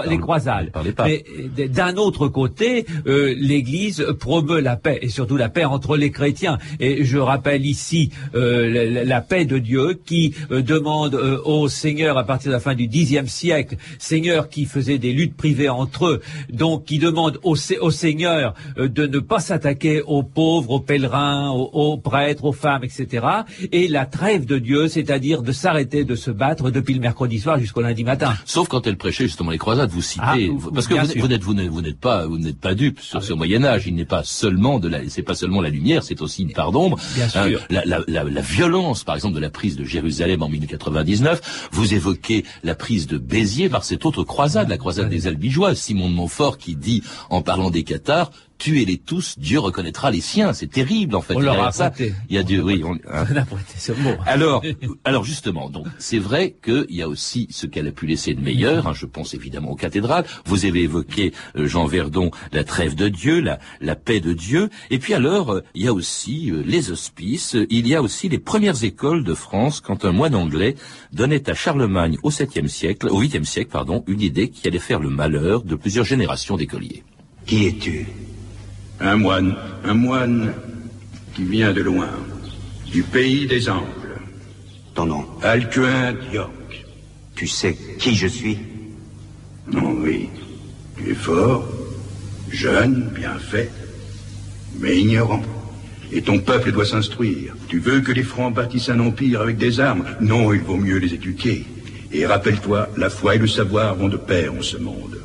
les, 0.09 0.19
croisades. 0.19 0.73
Mais 1.05 1.25
d'un 1.69 1.97
autre 1.97 2.29
côté, 2.29 2.87
euh, 3.07 3.35
l'Église 3.39 4.07
promeut 4.19 4.61
la 4.61 4.77
paix, 4.77 4.99
et 5.03 5.09
surtout 5.09 5.37
la 5.37 5.49
paix 5.49 5.65
entre 5.65 5.97
les 5.97 6.11
chrétiens. 6.11 6.59
Et 6.79 7.05
je 7.05 7.19
rappelle 7.19 7.67
ici 7.67 8.11
euh, 8.35 9.05
la, 9.05 9.21
paix 9.21 9.45
de 9.45 9.59
Dieu 9.59 9.99
qui 10.05 10.35
euh, 10.51 10.63
demande 10.63 11.15
au 11.45 11.69
Seigneur, 11.69 12.19
à 12.19 12.25
partir 12.25 12.51
de 12.51 12.55
la 12.55 12.61
fin 12.61 12.75
du 12.75 12.89
Xe 12.89 13.27
siècle, 13.27 13.77
Seigneur 13.99 14.49
qui 14.49 14.65
faisait 14.65 14.99
des 14.99 15.13
luttes 15.13 15.37
privées 15.37 15.69
entre 15.69 16.07
eux, 16.07 16.21
donc 16.53 16.85
qui 16.85 16.99
demande 16.99 17.39
au, 17.43 17.57
au 17.81 17.91
Seigneur 17.91 18.55
de 18.77 19.07
ne 19.07 19.19
pas 19.19 19.41
s'attaquer 19.41 19.60
s'attaquer 19.61 20.01
aux 20.03 20.23
pauvres, 20.23 20.71
aux 20.71 20.81
pèlerins, 20.81 21.51
aux, 21.51 21.69
aux 21.73 21.97
prêtres, 21.99 22.45
aux 22.45 22.53
femmes, 22.53 22.83
etc. 22.83 23.27
Et 23.73 23.89
la 23.89 24.07
trêve 24.07 24.47
de 24.47 24.59
Dieu, 24.59 24.89
c'est-à-dire 24.89 25.43
de 25.43 25.53
s'arrêter 25.53 26.05
de 26.05 26.15
se 26.15 26.31
battre 26.31 26.71
depuis 26.71 26.95
le 26.95 27.01
mercredi 27.01 27.39
soir 27.39 27.59
jusqu'au 27.59 27.83
lundi 27.83 28.03
matin. 28.05 28.33
Sauf 28.47 28.69
quand 28.69 28.87
elle 28.87 28.97
prêchait 28.97 29.25
justement 29.25 29.51
les 29.51 29.59
croisades, 29.59 29.91
vous 29.91 30.01
citez, 30.01 30.23
Ah, 30.25 30.37
vous- 30.51 30.71
parce 30.73 30.87
que 30.87 30.95
vous, 30.95 31.29
n'êtes 31.29 31.43
vous 31.43 31.53
n'êtes 31.55 31.69
vous 31.71 31.83
n'êtes 31.83 31.99
pas 32.01 32.27
vous 32.27 32.39
n'êtes 32.39 32.59
pas 32.59 32.75
dupe 32.75 33.01
sur 33.01 33.23
ce 33.23 33.33
Moyen 33.35 33.65
Âge. 33.65 33.87
Il 33.87 33.95
n'est 33.95 34.05
pas 34.07 34.23
seulement 34.25 34.79
de 34.79 34.89
la 34.89 35.01
c'est 35.09 35.23
pas 35.23 35.35
seulement 35.35 35.61
la 35.61 35.69
lumière, 35.69 36.03
c'est 36.05 36.23
aussi 36.23 36.43
une 36.43 36.53
part 36.53 36.73
d'ombre. 36.73 36.97
Bien 37.15 37.29
sûr. 37.29 37.41
Hein, 37.41 37.67
la, 37.69 37.85
la, 37.85 37.99
la, 38.09 38.25
la 38.25 38.41
violence, 38.41 39.05
par 39.05 39.15
exemple, 39.15 39.35
de 39.35 39.41
la 39.41 39.51
prise 39.51 39.77
de 39.77 39.85
Jérusalem 39.85 40.43
en 40.43 40.49
1099. 40.49 41.69
Vous 41.73 41.93
évoquez 41.95 42.45
la 42.65 42.75
prise 42.75 43.07
de 43.07 43.19
Béziers 43.19 43.69
par 43.69 43.85
cette 43.85 44.07
autre 44.07 44.25
croisade, 44.25 44.69
la 44.71 44.79
croisade 44.79 45.11
des 45.11 45.27
Albigeois. 45.27 45.75
Simon 45.75 46.09
de 46.09 46.15
Montfort 46.15 46.57
qui 46.59 46.77
dit 46.77 47.03
en 47.29 47.43
parlant 47.43 47.71
des 47.71 47.83
Cathares. 47.85 48.31
Tuez-les 48.61 48.99
tous, 48.99 49.39
Dieu 49.39 49.59
reconnaîtra 49.59 50.11
les 50.11 50.21
siens. 50.21 50.53
C'est 50.53 50.71
terrible 50.71 51.17
en 51.17 51.23
fait. 51.23 51.35
On 51.35 51.41
leur 51.41 51.61
a 51.61 51.69
apprêté. 51.69 52.13
Il 52.29 52.37
y 52.37 52.39
a 52.39 52.43
Dieu, 52.43 52.63
oui. 52.63 52.83
on- 52.85 52.93
hein. 53.11 53.25
On 53.33 53.37
a 53.37 53.45
prêté 53.47 53.73
ce 53.79 53.93
mot. 53.93 54.13
Alors, 54.27 54.63
alors 55.05 55.25
justement, 55.25 55.71
donc 55.71 55.87
c'est 55.99 56.19
vrai 56.19 56.55
qu'il 56.63 56.85
y 56.91 57.01
a 57.01 57.09
aussi 57.09 57.47
ce 57.51 57.67
qu'elle 57.67 57.89
a 57.89 57.93
pu 57.93 58.07
laisser 58.07 58.35
de 58.35 58.41
meilleur. 58.43 58.87
hein, 58.87 58.93
je 58.95 59.07
pense 59.07 59.33
évidemment 59.33 59.71
aux 59.71 59.77
cathédrales. 59.77 60.27
Vous 60.45 60.67
avez 60.67 60.83
évoqué 60.83 61.33
euh, 61.57 61.67
Jean 61.67 61.87
Verdon, 61.87 62.31
la 62.53 62.63
trêve 62.65 62.95
de 62.95 63.09
Dieu, 63.09 63.41
la, 63.41 63.59
la 63.81 63.97
paix 63.97 64.21
de 64.21 64.35
Dieu. 64.35 64.69
Et 64.91 64.99
puis 64.99 65.15
alors, 65.15 65.53
euh, 65.55 65.63
il 65.75 65.83
y 65.85 65.89
a 65.89 65.95
aussi 65.95 66.51
euh, 66.51 66.63
les 66.67 66.91
hospices. 66.91 67.57
Il 67.71 67.87
y 67.89 67.95
a 67.95 68.03
aussi 68.03 68.29
les 68.29 68.39
premières 68.39 68.85
écoles 68.85 69.25
de 69.25 69.33
France 69.35 69.81
quand 69.81 70.05
un 70.05 70.13
moine 70.13 70.35
anglais 70.35 70.75
donnait 71.15 71.49
à 71.49 71.55
Charlemagne 71.55 72.19
au 72.23 72.31
7e 72.31 72.69
siècle, 72.69 73.09
au 73.09 73.23
8e 73.23 73.45
siècle, 73.45 73.71
pardon, 73.73 74.05
une 74.07 74.21
idée 74.21 74.51
qui 74.51 74.69
allait 74.69 74.79
faire 74.79 75.01
le 75.01 75.09
malheur 75.09 75.63
de 75.63 75.75
plusieurs 75.77 76.05
générations 76.05 76.59
d'écoliers. 76.59 77.05
Qui 77.47 77.67
es-tu? 77.67 78.07
Un 79.01 79.17
moine, 79.17 79.55
un 79.85 79.95
moine 79.95 80.53
qui 81.35 81.45
vient 81.45 81.73
de 81.73 81.81
loin, 81.81 82.11
du 82.93 83.03
pays 83.03 83.47
des 83.47 83.71
Angles. 83.71 84.21
Ton 84.95 85.07
nom 85.07 85.25
Alcuin 85.43 86.13
Dioc. 86.31 86.51
Tu 87.35 87.47
sais 87.47 87.77
qui 87.99 88.15
je 88.15 88.27
suis 88.27 88.59
Non, 89.73 89.97
oui. 90.03 90.29
Tu 90.99 91.13
es 91.13 91.15
fort, 91.15 91.67
jeune, 92.51 93.11
bien 93.15 93.39
fait, 93.39 93.71
mais 94.79 95.01
ignorant. 95.01 95.43
Et 96.13 96.21
ton 96.21 96.39
peuple 96.39 96.73
doit 96.73 96.85
s'instruire. 96.85 97.55
Tu 97.69 97.79
veux 97.79 98.01
que 98.01 98.13
les 98.13 98.25
Francs 98.25 98.53
bâtissent 98.53 98.91
un 98.91 99.01
empire 99.01 99.41
avec 99.41 99.57
des 99.57 99.81
armes 99.81 100.05
Non, 100.21 100.53
il 100.53 100.61
vaut 100.61 100.77
mieux 100.77 100.99
les 100.99 101.15
éduquer. 101.15 101.65
Et 102.13 102.27
rappelle-toi, 102.27 102.91
la 102.99 103.09
foi 103.09 103.37
et 103.37 103.39
le 103.39 103.47
savoir 103.47 103.95
vont 103.95 104.09
de 104.09 104.19
pair 104.19 104.53
en 104.53 104.61
ce 104.61 104.77
monde. 104.77 105.21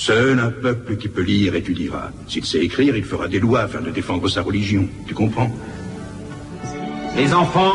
Seul 0.00 0.38
un 0.38 0.50
peuple 0.50 0.96
qui 0.96 1.08
peut 1.08 1.20
lire 1.20 1.54
étudiera. 1.54 2.10
S'il 2.26 2.46
sait 2.46 2.60
écrire, 2.60 2.96
il 2.96 3.04
fera 3.04 3.28
des 3.28 3.38
lois 3.38 3.60
afin 3.60 3.82
de 3.82 3.90
défendre 3.90 4.28
sa 4.28 4.40
religion. 4.40 4.88
Tu 5.06 5.12
comprends? 5.12 5.50
Les 7.18 7.34
enfants, 7.34 7.74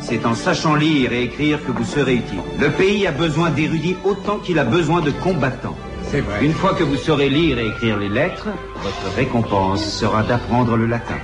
c'est 0.00 0.24
en 0.24 0.36
sachant 0.36 0.76
lire 0.76 1.12
et 1.12 1.24
écrire 1.24 1.58
que 1.66 1.72
vous 1.72 1.82
serez 1.82 2.14
utiles. 2.14 2.38
Le 2.60 2.70
pays 2.70 3.08
a 3.08 3.10
besoin 3.10 3.50
d'érudits 3.50 3.96
autant 4.04 4.38
qu'il 4.38 4.60
a 4.60 4.64
besoin 4.64 5.00
de 5.00 5.10
combattants. 5.10 5.76
C'est 6.12 6.20
vrai. 6.20 6.44
Une 6.44 6.52
fois 6.52 6.74
que 6.74 6.84
vous 6.84 6.96
saurez 6.96 7.28
lire 7.28 7.58
et 7.58 7.66
écrire 7.66 7.98
les 7.98 8.08
lettres, 8.08 8.46
votre 8.80 9.16
récompense 9.16 9.84
sera 9.84 10.22
d'apprendre 10.22 10.76
le 10.76 10.86
latin. 10.86 11.18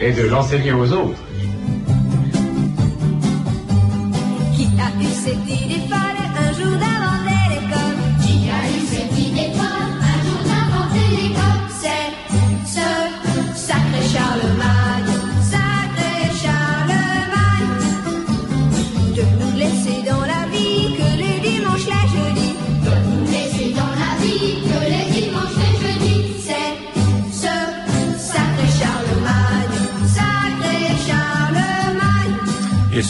Et 0.00 0.10
de 0.10 0.26
l'enseigner 0.26 0.72
aux 0.72 0.92
autres. 0.92 1.22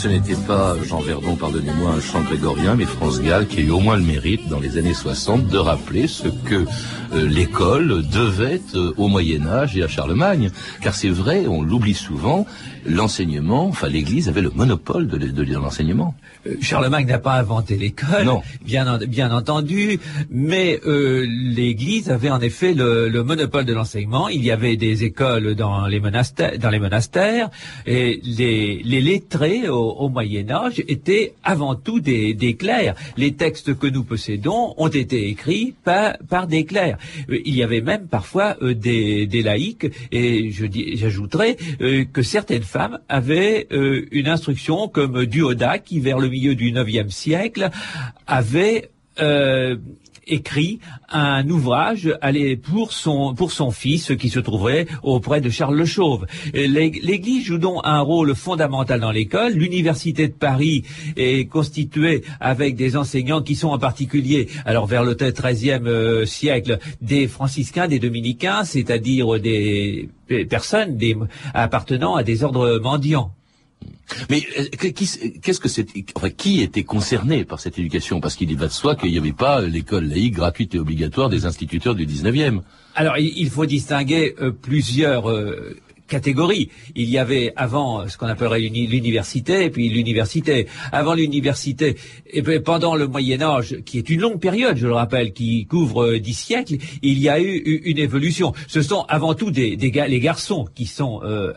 Ce 0.01 0.07
n'était 0.07 0.35
pas 0.47 0.75
Jean 0.87 1.01
Verdon, 1.01 1.35
pardonnez-moi, 1.35 1.91
un 1.97 1.99
chant 1.99 2.21
grégorien, 2.21 2.75
mais 2.75 2.85
France 2.85 3.21
Gall 3.21 3.47
qui 3.47 3.59
a 3.59 3.63
eu 3.63 3.69
au 3.71 3.79
moins 3.81 3.97
le 3.97 4.03
mérite 4.03 4.47
dans 4.47 4.59
les 4.61 4.77
années 4.77 4.93
60 4.93 5.47
de 5.47 5.57
rappeler 5.57 6.07
ce 6.07 6.29
que 6.29 6.65
euh, 7.13 7.27
l'école 7.27 8.03
devait 8.07 8.53
être 8.55 8.75
euh, 8.77 8.93
au 8.97 9.09
Moyen 9.09 9.45
Âge 9.45 9.75
et 9.75 9.83
à 9.83 9.87
Charlemagne. 9.89 10.51
Car 10.81 10.95
c'est 10.95 11.09
vrai, 11.09 11.47
on 11.47 11.61
l'oublie 11.63 11.95
souvent, 11.95 12.45
l'enseignement, 12.85 13.65
enfin 13.67 13.89
l'Église 13.89 14.29
avait 14.29 14.41
le 14.41 14.51
monopole 14.51 15.07
de, 15.07 15.17
de- 15.17 15.43
de 15.43 15.53
l'enseignement. 15.53 16.15
Euh, 16.47 16.55
Charlemagne 16.61 17.05
n'a 17.07 17.19
pas 17.19 17.33
inventé 17.33 17.75
l'école, 17.77 18.23
Non. 18.25 18.41
bien, 18.63 18.87
en- 18.87 18.97
bien 18.99 19.31
entendu, 19.35 19.99
mais 20.29 20.79
euh, 20.85 21.25
l'Église 21.27 22.09
avait 22.09 22.29
en 22.29 22.39
effet 22.39 22.73
le, 22.73 23.09
le 23.09 23.23
monopole 23.23 23.65
de 23.65 23.73
l'enseignement. 23.73 24.29
Il 24.29 24.43
y 24.45 24.51
avait 24.51 24.77
des 24.77 25.03
écoles 25.03 25.55
dans 25.55 25.87
les 25.87 25.99
monastères, 25.99 26.57
dans 26.57 26.69
les 26.69 26.79
monastères 26.79 27.49
et 27.85 28.21
les, 28.23 28.81
les 28.85 29.01
lettrés 29.01 29.67
au, 29.67 29.88
au 29.89 30.09
Moyen 30.09 30.49
Âge 30.49 30.83
étaient 30.87 31.33
avant 31.43 31.75
tout 31.75 31.99
des, 31.99 32.33
des 32.33 32.55
clercs. 32.55 32.95
Les 33.17 33.33
textes 33.33 33.77
que 33.77 33.87
nous 33.87 34.03
possédons 34.03 34.73
ont 34.77 34.87
été 34.87 35.27
écrits 35.29 35.73
par, 35.83 36.17
par 36.29 36.47
des 36.47 36.65
clercs. 36.65 36.97
Euh, 37.29 37.39
Il 37.45 37.55
y 37.55 37.63
avait 37.63 37.81
même 37.81 38.07
parfois 38.07 38.57
euh, 38.61 38.73
des, 38.73 39.25
des 39.25 39.41
laïcs, 39.41 39.87
et 40.11 40.51
je 40.51 40.65
euh, 41.81 42.05
que 42.11 42.21
certaines 42.21 42.63
femmes 42.63 42.99
avaient 43.09 43.67
une 44.11 44.27
instruction 44.27 44.87
comme 44.87 45.25
Duoda, 45.25 45.79
qui 45.79 45.99
vers 45.99 46.19
le 46.19 46.29
milieu 46.29 46.55
du 46.55 46.69
IXe 46.69 47.13
siècle 47.13 47.69
avait 48.27 48.89
euh, 49.19 49.75
écrit 50.29 50.79
un 51.09 51.47
ouvrage 51.49 52.13
pour 52.63 52.91
son 52.93 53.71
fils 53.71 54.13
qui 54.19 54.29
se 54.29 54.39
trouverait 54.39 54.87
auprès 55.03 55.41
de 55.41 55.49
Charles 55.49 55.75
le 55.75 55.85
Chauve. 55.85 56.25
L'Église 56.53 57.45
joue 57.45 57.57
donc 57.57 57.81
un 57.83 58.01
rôle 58.01 58.35
fondamental 58.35 58.99
dans 58.99 59.11
l'école. 59.11 59.53
L'université 59.53 60.27
de 60.27 60.33
Paris 60.33 60.83
est 61.15 61.49
constituée 61.49 62.23
avec 62.39 62.75
des 62.75 62.95
enseignants 62.95 63.41
qui 63.41 63.55
sont 63.55 63.69
en 63.69 63.79
particulier, 63.79 64.47
alors 64.65 64.85
vers 64.85 65.03
le 65.03 65.15
XIIIe 65.15 65.81
euh, 65.85 66.25
siècle, 66.25 66.79
des 67.01 67.27
franciscains, 67.27 67.87
des 67.87 67.99
dominicains, 67.99 68.63
c'est-à-dire 68.63 69.39
des 69.39 70.09
personnes 70.49 70.97
appartenant 71.53 72.15
à 72.15 72.23
des 72.23 72.43
ordres 72.43 72.79
mendiants. 72.79 73.31
Mais 74.29 74.41
euh, 74.57 74.65
qu'est-ce 74.71 75.59
que 75.59 75.69
c'est 75.69 75.87
enfin, 76.15 76.29
Qui 76.31 76.61
était 76.61 76.83
concerné 76.83 77.45
par 77.45 77.59
cette 77.59 77.77
éducation? 77.79 78.19
Parce 78.19 78.35
qu'il 78.35 78.53
va 78.57 78.67
de 78.67 78.71
soi 78.71 78.95
qu'il 78.95 79.11
n'y 79.11 79.17
avait 79.17 79.31
pas 79.33 79.61
l'école 79.61 80.05
laïque 80.05 80.33
gratuite 80.35 80.75
et 80.75 80.79
obligatoire 80.79 81.29
des 81.29 81.45
instituteurs 81.45 81.95
du 81.95 82.05
19e. 82.05 82.61
Alors, 82.95 83.17
il 83.17 83.49
faut 83.49 83.65
distinguer 83.65 84.35
euh, 84.41 84.51
plusieurs 84.51 85.29
euh, 85.29 85.77
catégories. 86.07 86.69
Il 86.95 87.07
y 87.07 87.19
avait 87.19 87.53
avant 87.55 88.07
ce 88.09 88.17
qu'on 88.17 88.25
appellerait 88.25 88.59
l'uni- 88.61 88.87
l'université, 88.87 89.65
et 89.65 89.69
puis 89.69 89.89
l'université. 89.89 90.65
Avant 90.91 91.13
l'université, 91.13 91.95
et 92.31 92.41
puis 92.41 92.59
pendant 92.59 92.95
le 92.95 93.07
Moyen 93.07 93.41
Âge, 93.43 93.77
qui 93.85 93.99
est 93.99 94.09
une 94.09 94.19
longue 94.21 94.39
période, 94.39 94.75
je 94.75 94.87
le 94.87 94.93
rappelle, 94.93 95.33
qui 95.33 95.65
couvre 95.67 96.15
dix 96.17 96.33
siècles, 96.33 96.77
il 97.03 97.19
y 97.19 97.29
a 97.29 97.39
eu 97.39 97.57
une 97.85 97.99
évolution. 97.99 98.53
Ce 98.67 98.81
sont 98.81 99.05
avant 99.07 99.35
tout 99.35 99.51
des, 99.51 99.75
les 99.77 100.19
garçons 100.19 100.65
qui 100.73 100.87
sont 100.87 101.21
euh, 101.23 101.53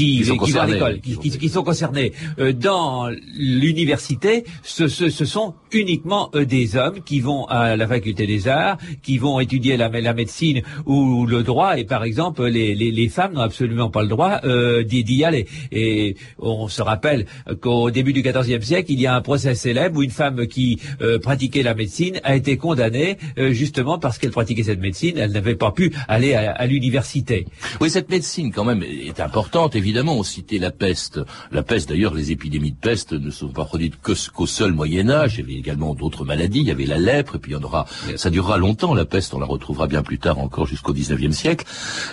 qui, 0.00 0.18
Qui 0.18 0.24
sont 0.24 0.36
qui 0.38 0.52
vont 0.52 0.60
à 0.60 0.66
concernés, 0.66 0.72
l'école, 0.74 1.00
qui, 1.00 1.16
qui- 1.18 1.38
qui 1.38 1.48
sont 1.48 1.62
concernés. 1.62 2.12
Euh, 2.38 2.52
dans 2.52 3.08
l'université, 3.36 4.44
ce, 4.62 4.88
ce- 4.88 5.10
ce 5.10 5.24
sont 5.24 5.54
uniquement 5.72 6.30
euh, 6.34 6.44
des 6.44 6.76
hommes 6.76 7.00
qui 7.04 7.20
vont 7.20 7.44
à 7.46 7.76
la 7.76 7.86
faculté 7.86 8.26
des 8.26 8.48
arts, 8.48 8.78
qui 9.02 9.18
vont 9.18 9.38
étudier 9.40 9.76
la, 9.76 9.88
la 9.88 10.14
médecine 10.14 10.62
ou 10.86 11.26
le 11.26 11.42
droit, 11.42 11.78
et 11.78 11.84
par 11.84 12.04
exemple, 12.04 12.44
les, 12.46 12.74
les- 12.74 12.90
les 12.90 13.08
femmes 13.08 13.34
n'ont 13.34 13.40
absolument 13.42 13.90
pas 13.90 14.02
le 14.02 14.08
droit 14.08 14.40
euh, 14.44 14.82
d'y 14.82 15.04
d'y 15.04 15.24
aller. 15.24 15.46
Et 15.72 16.16
on 16.38 16.68
se 16.68 16.82
rappelle 16.82 17.26
qu'au 17.60 17.90
début 17.90 18.12
du 18.12 18.22
XIVe 18.22 18.62
siècle, 18.62 18.90
il 18.92 19.00
y 19.00 19.06
a 19.06 19.14
un 19.14 19.20
procès 19.20 19.54
célèbre 19.54 19.98
où 19.98 20.02
une 20.02 20.10
femme 20.10 20.46
qui 20.46 20.78
euh, 21.02 21.18
pratiquait 21.18 21.62
la 21.62 21.74
médecine 21.74 22.20
a 22.24 22.34
été 22.36 22.56
condamnée 22.56 23.16
euh, 23.38 23.52
justement 23.52 23.98
parce 23.98 24.18
qu'elle 24.18 24.30
pratiquait 24.30 24.62
cette 24.64 24.80
médecine, 24.80 25.16
elle 25.18 25.32
n'avait 25.32 25.54
pas 25.56 25.72
pu 25.72 25.92
aller 26.08 26.34
à, 26.34 26.52
à 26.52 26.66
l'université. 26.66 27.46
Oui, 27.80 27.90
cette 27.90 28.10
médecine 28.10 28.52
quand 28.52 28.64
même 28.64 28.82
est 28.82 29.20
importante, 29.20 29.74
évidemment. 29.76 29.89
Évidemment, 29.90 30.16
on 30.16 30.22
citait 30.22 30.58
la 30.58 30.70
peste. 30.70 31.20
La 31.50 31.62
peste, 31.62 31.88
d'ailleurs, 31.88 32.14
les 32.14 32.30
épidémies 32.30 32.70
de 32.70 32.76
peste 32.76 33.12
ne 33.12 33.30
sont 33.30 33.48
pas 33.48 33.64
produites 33.64 34.00
que- 34.00 34.30
qu'au 34.30 34.46
seul 34.46 34.72
Moyen 34.72 35.10
Âge. 35.10 35.34
Il 35.36 35.40
y 35.40 35.42
avait 35.42 35.58
également 35.58 35.94
d'autres 35.94 36.24
maladies. 36.24 36.60
Il 36.60 36.66
y 36.66 36.70
avait 36.70 36.86
la 36.86 36.98
lèpre, 36.98 37.36
et 37.36 37.38
puis 37.38 37.50
il 37.52 37.54
y 37.54 37.56
en 37.56 37.62
aura. 37.62 37.86
Ça 38.16 38.30
durera 38.30 38.56
longtemps. 38.56 38.94
La 38.94 39.04
peste, 39.04 39.34
on 39.34 39.40
la 39.40 39.46
retrouvera 39.46 39.86
bien 39.88 40.02
plus 40.02 40.18
tard, 40.18 40.38
encore 40.38 40.66
jusqu'au 40.66 40.92
XIXe 40.92 41.36
siècle. 41.36 41.66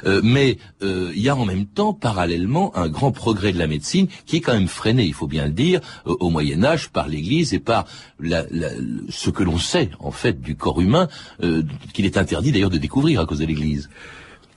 Euh, 0.05 0.21
mais 0.23 0.57
euh, 0.81 1.11
il 1.15 1.21
y 1.21 1.29
a 1.29 1.35
en 1.35 1.45
même 1.45 1.65
temps, 1.67 1.93
parallèlement, 1.93 2.75
un 2.75 2.87
grand 2.89 3.11
progrès 3.11 3.53
de 3.53 3.59
la 3.59 3.67
médecine 3.67 4.07
qui 4.25 4.37
est 4.37 4.41
quand 4.41 4.53
même 4.53 4.67
freiné, 4.67 5.03
il 5.05 5.13
faut 5.13 5.27
bien 5.27 5.45
le 5.45 5.51
dire, 5.53 5.79
euh, 6.07 6.15
au 6.19 6.29
Moyen 6.29 6.63
Âge 6.63 6.89
par 6.89 7.07
l'Église 7.07 7.53
et 7.53 7.59
par 7.59 7.85
la- 8.19 8.45
la- 8.51 8.71
ce 9.09 9.29
que 9.29 9.43
l'on 9.43 9.57
sait 9.59 9.91
en 9.99 10.11
fait 10.11 10.41
du 10.41 10.55
corps 10.55 10.81
humain, 10.81 11.07
euh, 11.43 11.61
qu'il 11.93 12.05
est 12.05 12.17
interdit 12.17 12.51
d'ailleurs 12.51 12.69
de 12.71 12.77
découvrir 12.77 13.21
à 13.21 13.25
cause 13.25 13.39
de 13.39 13.45
l'Église. 13.45 13.89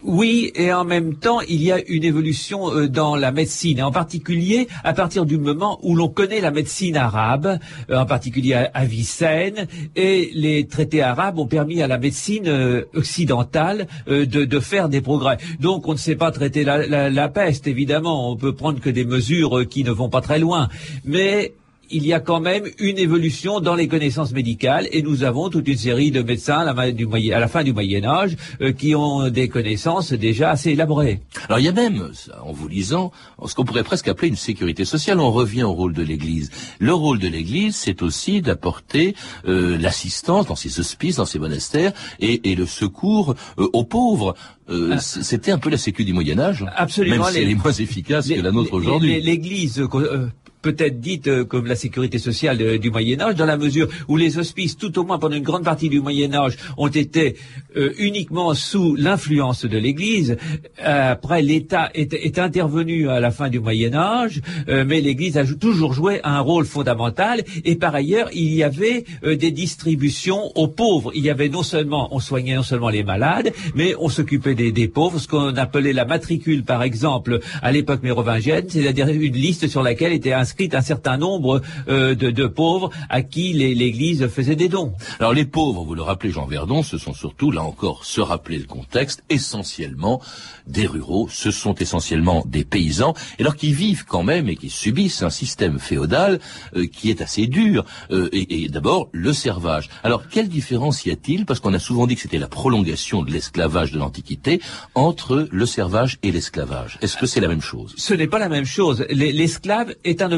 Oui, 0.03 0.51
et 0.55 0.73
en 0.73 0.85
même 0.85 1.15
temps, 1.17 1.43
il 1.43 1.63
y 1.63 1.71
a 1.73 1.79
une 1.87 2.05
évolution 2.05 2.73
euh, 2.75 2.89
dans 2.89 3.17
la 3.17 3.33
médecine, 3.33 3.83
en 3.83 3.91
particulier 3.93 4.67
à 4.83 4.95
partir 4.95 5.27
du 5.27 5.37
moment 5.37 5.79
où 5.83 5.95
l'on 5.95 6.09
connaît 6.09 6.41
la 6.41 6.51
médecine 6.51 6.97
arabe, 6.97 7.59
euh, 7.91 7.99
en 7.99 8.07
particulier 8.07 8.55
à 8.55 8.71
Avicenne, 8.73 9.67
et 9.97 10.31
les 10.33 10.67
traités 10.67 11.03
arabes 11.03 11.39
ont 11.39 11.47
permis 11.47 11.83
à 11.83 11.87
la 11.87 11.99
médecine 11.99 12.49
euh, 12.49 12.85
occidentale 12.95 13.87
de, 14.07 14.25
de 14.25 14.61
faire 14.61 14.89
des 14.89 15.03
progrès. 15.03 15.37
Donc, 15.61 15.87
on 15.87 15.93
ne 15.93 15.99
sait 15.99 16.17
pas 16.17 16.31
traiter 16.31 16.65
la, 16.65 16.87
la- 16.87 17.11
la 17.11 17.29
peste, 17.29 17.67
évidemment, 17.67 18.31
on 18.33 18.37
peut 18.37 18.55
prendre 18.55 18.81
que 18.81 18.89
des 18.91 19.05
mesures 19.05 19.69
qui 19.69 19.85
ne 19.85 19.91
vont 19.91 20.09
pas 20.09 20.23
très 20.23 20.39
loin, 20.39 20.69
mais 21.05 21.53
il 21.91 22.07
y 22.07 22.13
a 22.13 22.21
quand 22.21 22.41
même 22.41 22.65
une 22.79 22.99
évolution 22.99 23.61
dans 23.61 23.75
les 23.75 23.89
connaissances 23.89 24.33
médicales 24.33 24.89
et 24.93 25.03
nous 25.03 25.25
avons 25.25 25.49
toute 25.51 25.67
une 25.69 25.77
série 25.77 26.11
de 26.11 26.23
médecins 26.23 26.59
à 26.59 26.65
la, 26.65 26.75
ma- 26.75 26.91
du 26.93 27.07
Moyen- 27.07 27.37
à 27.37 27.41
la 27.41 27.49
fin 27.49 27.65
du 27.65 27.73
Moyen 27.73 28.05
Âge 28.05 28.37
euh, 28.61 28.73
qui 28.73 28.95
ont 28.95 29.29
des 29.29 29.49
connaissances 29.49 30.13
déjà 30.13 30.51
assez 30.51 30.71
élaborées. 30.71 31.21
Alors 31.49 31.59
il 31.59 31.65
y 31.65 31.69
a 31.69 31.73
même, 31.73 32.11
en 32.45 32.53
vous 32.53 32.69
lisant, 32.69 33.13
ce 33.47 33.55
qu'on 33.55 33.65
pourrait 33.65 33.83
presque 33.85 34.09
appeler 34.09 34.29
une 34.29 34.37
sécurité 34.37 34.85
sociale. 34.85 35.21
On 35.21 35.31
revient 35.33 35.63
au 35.65 35.73
rôle 35.73 35.93
de 35.93 36.03
l'Église. 36.03 36.51
Le 36.79 36.93
rôle 36.95 37.19
de 37.19 37.29
l'Église, 37.29 37.77
c'est 37.77 38.03
aussi 38.03 38.41
d'apporter 38.41 39.15
euh, 39.49 39.77
l'assistance 39.79 40.47
dans 40.47 40.57
ses 40.57 40.81
hospices, 40.81 41.17
dans 41.17 41.25
ses 41.27 41.39
monastères, 41.39 41.93
et, 42.21 42.51
et 42.51 42.55
le 42.55 42.67
secours 42.67 43.35
euh, 43.59 43.69
aux 43.73 43.85
pauvres. 43.85 44.35
Euh, 44.69 44.97
c- 44.99 45.21
C'était 45.23 45.51
un 45.51 45.59
peu 45.59 45.71
la 45.71 45.79
sécu 45.79 46.05
du 46.05 46.13
Moyen 46.13 46.39
Âge, 46.39 46.65
Ah. 46.69 46.83
Absolument, 46.83 47.25
même 47.25 47.33
si 47.33 47.39
les- 47.39 47.43
elle 47.47 47.51
est 47.51 47.55
moins 47.57 47.73
efficace 47.73 48.29
Les- 48.29 48.37
que 48.37 48.43
la 48.43 48.53
nôtre 48.53 48.73
aujourd'hui. 48.75 49.21
L'Église, 49.21 49.81
euh, 49.81 50.29
peut-être 50.63 51.01
dite 51.01 51.29
euh, 51.29 51.45
comme 51.45 51.67
la 51.67 51.77
sécurité 51.77 52.19
sociale 52.19 52.59
euh, 52.61 52.79
du 52.79 52.91
Moyen 52.91 53.21
Âge, 53.21 53.35
dans 53.35 53.47
la 53.47 53.57
mesure 53.57 53.89
où 54.09 54.17
les 54.17 54.39
hospices, 54.39 54.77
tout 54.77 54.99
au 54.99 55.05
moins 55.05 55.19
pendant 55.19 55.37
une 55.37 55.43
grande 55.43 55.65
partie 55.65 55.89
du 55.89 56.01
Moyen 56.01 56.33
Âge, 56.35 56.57
ont 56.77 56.89
été 56.89 57.37
euh, 57.77 57.93
uniquement 57.99 58.55
sous 58.55 58.97
l'influence 58.97 59.65
de 59.65 59.79
l'Église. 59.79 60.37
Après, 60.83 61.43
l'État 61.43 61.91
est, 61.95 62.39
intervenu 62.39 63.09
à 63.09 63.21
la 63.21 63.31
fin 63.31 63.49
du 63.49 63.61
Moyen 63.61 63.95
Âge, 63.95 64.41
mais 64.67 65.01
l'Église 65.01 65.37
a 65.37 65.45
jou- 65.45 65.57
toujours 65.57 65.93
joué 65.93 66.21
un 66.25 66.41
rôle 66.41 66.65
fondamental. 66.65 67.43
Et 67.65 67.77
par 67.77 67.95
ailleurs, 67.95 68.29
il 68.33 68.53
y 68.55 68.63
avait 68.63 69.05
des 69.23 69.51
distributions 69.51 70.51
aux 70.55 70.69
pauvres. 70.69 71.13
Il 71.15 71.25
y 71.25 71.31
avait 71.31 71.49
non 71.49 71.63
seulement, 71.63 72.09
on 72.15 72.21
soignait 72.21 72.55
non 72.55 72.63
seulement 72.63 72.89
les 72.89 73.03
malades, 73.03 73.53
mais 73.75 73.95
on 73.99 74.09
s'occupait 74.09 74.55
des, 74.55 74.89
pauvres, 74.89 75.19
ce 75.19 75.29
qu'on 75.29 75.57
appelait 75.57 75.93
la 75.93 76.05
matricule, 76.05 76.65
par 76.65 76.83
exemple, 76.83 77.41
à 77.63 77.73
l'époque 77.73 78.03
mérovingienne, 78.03 78.67
c'est-à-dire 78.69 79.09
une 79.09 79.35
liste 79.35 79.69
sur 79.69 79.83
laquelle 79.83 80.13
étaient 80.13 80.33
inscrites 80.51 80.75
un 80.75 80.81
certain 80.83 81.17
nombre 81.17 81.61
euh, 81.89 82.15
de, 82.17 82.31
de 82.31 82.47
pauvres 82.49 82.91
à 83.09 83.23
qui 83.23 83.53
l'Église 83.53 84.27
faisait 84.27 84.57
des 84.57 84.69
dons. 84.69 84.93
Alors 85.21 85.33
les 85.33 85.45
pauvres, 85.45 85.85
vous 85.85 85.95
le 85.95 86.03
rappelez 86.03 86.33
Jean 86.33 86.47
Verdon, 86.47 86.83
ce 86.83 86.99
sont 86.99 87.15
surtout, 87.15 87.53
là 87.53 87.63
encore, 87.63 88.05
se 88.05 88.21
rappeler 88.21 88.59
le 88.59 88.65
contexte, 88.65 89.23
essentiellement 89.31 90.21
des 90.67 90.87
ruraux, 90.87 91.29
ce 91.31 91.51
sont 91.53 91.75
essentiellement 91.75 92.43
des 92.47 92.65
paysans, 92.65 93.15
alors 93.39 93.55
qui 93.55 93.73
vivent 93.73 94.05
quand 94.07 94.25
même 94.25 94.49
et 94.49 94.57
qui 94.57 94.71
subissent 94.71 95.23
un 95.23 95.31
système 95.31 95.79
féodal 95.79 96.41
euh, 96.77 96.87
qui 96.87 97.11
est 97.11 97.21
assez 97.23 97.47
dur, 97.47 97.85
euh, 98.11 98.29
et, 98.33 98.65
et 98.65 98.69
d'abord 98.69 99.09
le 99.13 99.33
servage. 99.33 99.89
Alors 100.03 100.29
quelle 100.29 100.49
différence 100.49 101.05
y 101.07 101.11
a-t-il, 101.13 101.47
parce 101.47 101.61
qu'on 101.61 101.75
a 101.75 101.79
souvent 101.79 102.07
dit 102.09 102.17
que 102.17 102.23
c'était 102.23 102.39
la 102.39 102.49
prolongation 102.49 103.23
de 103.23 103.31
l'esclavage 103.31 103.93
de 103.93 103.99
l'Antiquité, 103.99 104.61
entre 104.97 105.47
le 105.51 105.67
servage 105.67 106.19
et 106.25 106.33
l'esclavage 106.33 106.99
Est-ce 107.03 107.17
que 107.17 107.27
c'est 107.27 107.41
la 107.41 107.49
même 107.49 107.63
chose? 107.63 107.95
Ce 107.97 108.15
n'est 108.15 108.27
pas 108.27 108.39
la 108.41 108.49
même 108.49 108.65
chose. 108.65 109.07
L'es- 109.11 109.31
L'esclave 109.33 109.95
est 110.05 110.23
un 110.23 110.33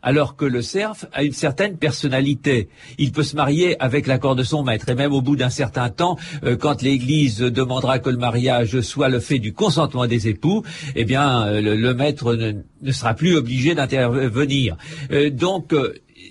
Alors 0.00 0.36
que 0.36 0.44
le 0.44 0.62
serf 0.62 1.06
a 1.12 1.24
une 1.24 1.32
certaine 1.32 1.76
personnalité. 1.76 2.68
Il 2.98 3.10
peut 3.10 3.24
se 3.24 3.34
marier 3.34 3.76
avec 3.82 4.06
l'accord 4.06 4.36
de 4.36 4.44
son 4.44 4.62
maître. 4.62 4.88
Et 4.88 4.94
même 4.94 5.12
au 5.12 5.20
bout 5.20 5.34
d'un 5.34 5.50
certain 5.50 5.90
temps, 5.90 6.16
euh, 6.44 6.56
quand 6.56 6.82
l'Église 6.82 7.38
demandera 7.40 7.98
que 7.98 8.08
le 8.08 8.16
mariage 8.16 8.80
soit 8.80 9.08
le 9.08 9.18
fait 9.18 9.40
du 9.40 9.52
consentement 9.52 10.06
des 10.06 10.28
époux, 10.28 10.62
eh 10.94 11.04
bien, 11.04 11.46
euh, 11.46 11.60
le, 11.60 11.94
maître 11.94 12.36
ne, 12.36 12.92
sera 12.92 13.14
plus 13.14 13.36
obligé 13.36 13.74
d'intervenir. 13.74 14.76
Euh, 15.10 15.30
donc, 15.30 15.74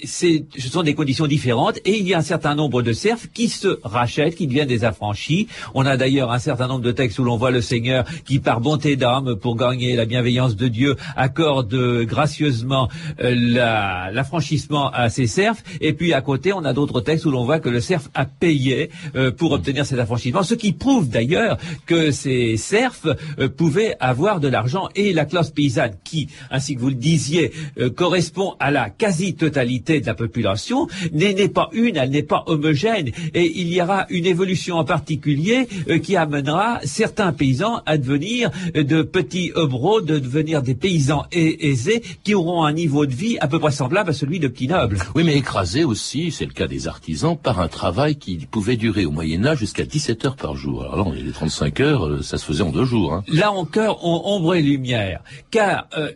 ce 0.03 0.44
sont 0.70 0.84
des 0.84 0.94
conditions 0.94 1.27
différentes 1.27 1.77
et 1.86 1.98
il 1.98 2.08
y 2.08 2.13
a 2.13 2.20
un 2.20 2.22
certain 2.22 2.56
nombre 2.56 2.82
de 2.82 2.94
serfs 2.94 3.32
qui 3.34 3.50
se 3.50 3.79
rachètent, 3.84 4.36
qui 4.36 4.46
deviennent 4.48 4.67
des 4.67 4.84
affranchis. 4.84 5.48
On 5.74 5.86
a 5.86 5.98
d'ailleurs 5.98 6.32
un 6.32 6.39
certain 6.39 6.67
nombre 6.67 6.82
de 6.82 6.91
textes 6.91 7.17
où 7.19 7.23
l'on 7.23 7.38
voit 7.38 7.52
le 7.52 7.62
Seigneur 7.62 8.06
qui, 8.26 8.39
par 8.39 8.62
bonté 8.62 8.95
d'âme, 8.95 9.36
pour 9.36 9.56
gagner 9.56 9.95
la 9.95 10.06
bienveillance 10.06 10.56
de 10.56 10.67
Dieu, 10.67 10.95
accorde 11.15 11.76
gracieusement 12.06 12.89
euh, 13.21 13.34
la- 13.36 14.12
l'affranchissement 14.12 14.89
à 14.91 15.10
ses 15.10 15.28
serfs. 15.28 15.63
Et 15.82 15.93
puis 15.93 16.13
à 16.13 16.21
côté, 16.21 16.54
on 16.54 16.63
a 16.65 16.73
d'autres 16.73 17.02
textes 17.02 17.26
où 17.26 17.32
l'on 17.32 17.45
voit 17.45 17.60
que 17.60 17.69
le 17.69 17.82
serf 17.82 18.10
a 18.13 18.26
payé 18.26 18.89
euh, 19.15 19.32
pour 19.32 19.52
obtenir 19.52 19.86
cet 19.86 20.00
affranchissement, 20.00 20.43
ce 20.43 20.54
qui 20.54 20.73
prouve 20.73 21.10
d'ailleurs 21.10 21.58
que 21.86 22.12
ces 22.12 22.58
serfs 22.58 23.08
euh, 23.39 23.50
pouvaient 23.50 23.95
avoir 24.00 24.39
de 24.39 24.47
l'argent 24.47 24.89
et 24.95 25.13
la 25.13 25.26
classe 25.26 25.52
paysanne 25.52 25.95
qui, 26.04 26.28
ainsi 26.52 26.76
que 26.76 26.82
vous 26.82 26.89
le 26.89 26.95
disiez, 26.95 27.52
correspond 27.95 28.56
à 28.60 28.71
la 28.71 28.89
quasi-totalité 28.89 29.76
de 29.79 30.05
la 30.05 30.13
population, 30.13 30.87
n'est 31.13 31.47
pas 31.47 31.69
une, 31.71 31.97
elle 31.97 32.09
n'est 32.09 32.23
pas 32.23 32.43
homogène. 32.47 33.09
Et 33.33 33.51
il 33.59 33.73
y 33.73 33.81
aura 33.81 34.05
une 34.09 34.25
évolution 34.25 34.77
en 34.77 34.83
particulier 34.83 35.67
euh, 35.89 35.99
qui 35.99 36.15
amènera 36.15 36.79
certains 36.83 37.31
paysans 37.33 37.81
à 37.85 37.97
devenir 37.97 38.51
euh, 38.75 38.83
de 38.83 39.01
petits 39.01 39.51
obros, 39.55 40.01
de 40.01 40.19
devenir 40.19 40.61
des 40.61 40.75
paysans 40.75 41.25
aisés 41.31 42.01
qui 42.23 42.33
auront 42.33 42.63
un 42.63 42.73
niveau 42.73 43.05
de 43.05 43.13
vie 43.13 43.37
à 43.39 43.47
peu 43.47 43.59
près 43.59 43.71
semblable 43.71 44.09
à 44.09 44.13
celui 44.13 44.39
de 44.39 44.47
petits 44.47 44.67
nobles. 44.67 44.97
Oui, 45.15 45.23
mais 45.23 45.35
écrasé 45.35 45.83
aussi, 45.83 46.31
c'est 46.31 46.45
le 46.45 46.53
cas 46.53 46.67
des 46.67 46.87
artisans, 46.87 47.37
par 47.37 47.59
un 47.59 47.67
travail 47.67 48.15
qui 48.15 48.37
pouvait 48.37 48.77
durer 48.77 49.05
au 49.05 49.11
Moyen 49.11 49.45
Âge 49.45 49.59
jusqu'à 49.59 49.85
17 49.85 50.25
heures 50.25 50.35
par 50.35 50.55
jour. 50.55 50.83
Alors 50.83 50.97
là, 50.97 51.03
on 51.07 51.13
est 51.13 51.21
les 51.21 51.31
35 51.31 51.79
heures, 51.79 52.05
euh, 52.07 52.21
ça 52.21 52.37
se 52.37 52.45
faisait 52.45 52.63
en 52.63 52.71
deux 52.71 52.85
jours. 52.85 53.13
Hein. 53.13 53.23
Là 53.27 53.51
encore, 53.51 53.99
on 54.03 54.35
ombre 54.35 54.55
et 54.55 54.61
lumière, 54.61 55.21
car 55.51 55.87
euh, 55.97 56.11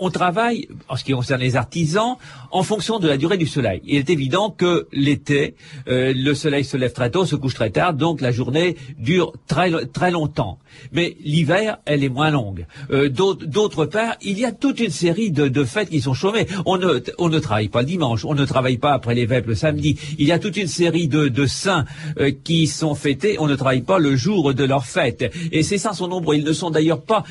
on 0.00 0.10
travaille, 0.10 0.66
en 0.88 0.96
ce 0.96 1.04
qui 1.04 1.12
concerne 1.12 1.40
les 1.40 1.56
artisans, 1.56 2.16
en 2.50 2.62
fonction 2.62 2.98
de 2.98 3.06
la 3.06 3.16
durée 3.16 3.36
du 3.36 3.46
soleil. 3.46 3.80
Il 3.84 3.96
est 3.96 4.10
évident 4.10 4.50
que 4.50 4.88
l'été, 4.92 5.54
euh, 5.88 6.12
le 6.16 6.34
soleil 6.34 6.64
se 6.64 6.76
lève 6.76 6.92
très 6.92 7.10
tôt, 7.10 7.24
se 7.26 7.36
couche 7.36 7.54
très 7.54 7.70
tard, 7.70 7.94
donc 7.94 8.20
la 8.20 8.32
journée 8.32 8.76
dure 8.98 9.32
très, 9.46 9.70
très 9.86 10.10
longtemps. 10.10 10.58
Mais 10.92 11.16
l'hiver, 11.22 11.78
elle 11.84 12.02
est 12.02 12.08
moins 12.08 12.30
longue. 12.30 12.66
Euh, 12.90 13.08
D'autre 13.10 13.84
part, 13.84 14.16
il 14.22 14.38
y 14.38 14.44
a 14.44 14.52
toute 14.52 14.80
une 14.80 14.90
série 14.90 15.30
de, 15.30 15.48
de 15.48 15.64
fêtes 15.64 15.90
qui 15.90 16.00
sont 16.00 16.14
chômées. 16.14 16.46
On 16.64 16.78
ne, 16.78 17.00
on 17.18 17.28
ne 17.28 17.38
travaille 17.38 17.68
pas 17.68 17.82
le 17.82 17.86
dimanche, 17.86 18.24
on 18.24 18.34
ne 18.34 18.44
travaille 18.46 18.78
pas 18.78 18.92
après 18.92 19.14
les 19.14 19.26
vêpres 19.26 19.48
le 19.48 19.54
samedi. 19.54 19.98
Il 20.18 20.26
y 20.26 20.32
a 20.32 20.38
toute 20.38 20.56
une 20.56 20.66
série 20.66 21.08
de, 21.08 21.28
de 21.28 21.46
saints 21.46 21.84
euh, 22.18 22.30
qui 22.42 22.66
sont 22.66 22.94
fêtés, 22.94 23.36
on 23.38 23.46
ne 23.46 23.54
travaille 23.54 23.82
pas 23.82 23.98
le 23.98 24.16
jour 24.16 24.54
de 24.54 24.64
leur 24.64 24.86
fête. 24.86 25.30
Et 25.52 25.62
ces 25.62 25.76
saints 25.76 25.92
sont 25.92 26.08
nombreux. 26.08 26.36
Ils 26.36 26.44
ne 26.44 26.52
sont 26.52 26.70
d'ailleurs 26.70 27.02
pas 27.02 27.24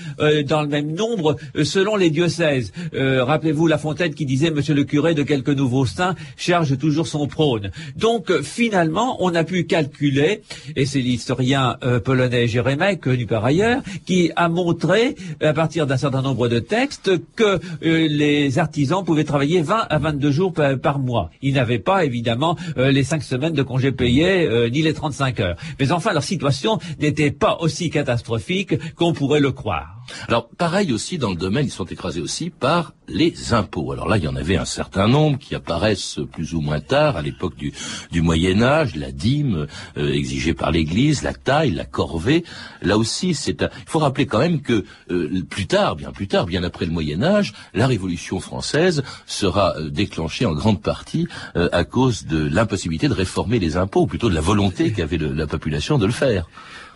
dans 0.45 0.61
le 0.61 0.67
même 0.67 0.93
nombre 0.93 1.37
selon 1.63 1.95
les 1.95 2.09
diocèses. 2.09 2.58
Euh, 2.93 3.23
Rappelez-vous 3.23 3.67
La 3.67 3.77
Fontaine 3.77 4.13
qui 4.13 4.25
disait, 4.25 4.51
Monsieur 4.51 4.73
le 4.73 4.83
curé 4.83 5.13
de 5.13 5.23
quelques 5.23 5.49
nouveaux 5.49 5.85
saints 5.85 6.15
charge 6.37 6.77
toujours 6.77 7.07
son 7.07 7.27
prône. 7.27 7.71
Donc 7.95 8.31
euh, 8.31 8.41
finalement, 8.41 9.17
on 9.19 9.35
a 9.35 9.43
pu 9.43 9.65
calculer, 9.65 10.41
et 10.75 10.85
c'est 10.85 10.99
l'historien 10.99 11.77
euh, 11.83 11.99
polonais 11.99 12.47
Jérémie, 12.47 12.97
connu 12.99 13.25
par 13.25 13.45
ailleurs, 13.45 13.81
qui 14.05 14.31
a 14.35 14.49
montré, 14.49 15.15
à 15.41 15.53
partir 15.53 15.87
d'un 15.87 15.97
certain 15.97 16.21
nombre 16.21 16.47
de 16.47 16.59
textes, 16.59 17.11
que 17.35 17.59
les 17.81 18.59
artisans 18.59 19.03
pouvaient 19.03 19.23
travailler 19.23 19.61
20 19.61 19.87
à 19.89 19.97
22 19.97 20.31
jours 20.31 20.53
par, 20.53 20.99
mois. 20.99 21.29
Ils 21.41 21.53
n'avaient 21.53 21.79
pas, 21.79 22.05
évidemment, 22.05 22.57
les 22.77 23.03
5 23.03 23.23
semaines 23.23 23.53
de 23.53 23.63
congés 23.63 23.91
payés, 23.91 24.69
ni 24.71 24.81
les 24.81 24.93
35 24.93 25.39
heures. 25.39 25.55
Mais 25.79 25.91
enfin, 25.91 26.13
leur 26.13 26.23
situation 26.23 26.79
n'était 26.99 27.31
pas 27.31 27.57
aussi 27.59 27.89
catastrophique 27.89 28.95
qu'on 28.95 29.13
pourrait 29.13 29.39
le 29.39 29.51
croire. 29.51 29.98
Alors, 30.27 30.49
pareil 30.57 30.91
aussi, 30.93 31.17
dans 31.17 31.29
le 31.29 31.35
domaine, 31.35 31.65
ils 31.65 31.71
sont 31.71 31.85
écrasés 31.85 32.21
aussi 32.21 32.49
par 32.49 32.93
les 33.07 33.53
impôts. 33.53 33.91
Alors 33.91 34.07
là, 34.07 34.17
il 34.17 34.23
y 34.23 34.27
en 34.27 34.35
avait 34.35 34.57
un 34.57 34.65
certain 34.65 35.07
nombre 35.07 35.39
qui 35.39 35.55
apparaissent 35.55 36.19
plus 36.31 36.53
ou 36.53 36.61
moins 36.61 36.79
tard, 36.79 37.17
à 37.17 37.21
l'époque 37.21 37.55
du, 37.55 37.73
du 38.11 38.21
Moyen 38.21 38.61
Âge, 38.61 38.95
la 38.95 39.11
dîme 39.11 39.67
euh, 39.97 40.13
exigée 40.13 40.53
par 40.53 40.71
l'Église, 40.71 41.23
la 41.23 41.33
taille, 41.33 41.71
la 41.71 41.85
corvée. 41.85 42.43
Là 42.81 42.97
aussi, 42.97 43.33
c'est 43.33 43.63
un... 43.63 43.69
il 43.85 43.89
faut 43.89 43.99
rappeler 43.99 44.27
quand 44.27 44.39
même 44.39 44.61
que 44.61 44.85
euh, 45.09 45.43
plus 45.49 45.67
tard, 45.67 45.95
bien 45.95 46.11
plus 46.11 46.27
tard, 46.27 46.45
bien 46.45 46.63
après 46.63 46.85
le 46.85 46.91
Moyen 46.91 47.23
Âge, 47.23 47.53
la 47.73 47.87
Révolution 47.87 48.39
française 48.39 49.03
sera 49.25 49.75
euh, 49.77 49.89
déclenchée 49.89 50.45
en 50.45 50.53
grande 50.53 50.81
partie 50.81 51.27
euh, 51.55 51.69
à 51.71 51.83
cause 51.83 52.25
de 52.25 52.47
l'impossibilité 52.47 53.07
de 53.07 53.13
réformer 53.13 53.59
les 53.59 53.75
impôts, 53.75 54.01
ou 54.01 54.07
plutôt 54.07 54.29
de 54.29 54.35
la 54.35 54.41
volonté 54.41 54.91
qu'avait 54.91 55.17
la 55.17 55.47
population 55.47 55.97
de 55.97 56.05
le 56.05 56.11
faire. 56.11 56.47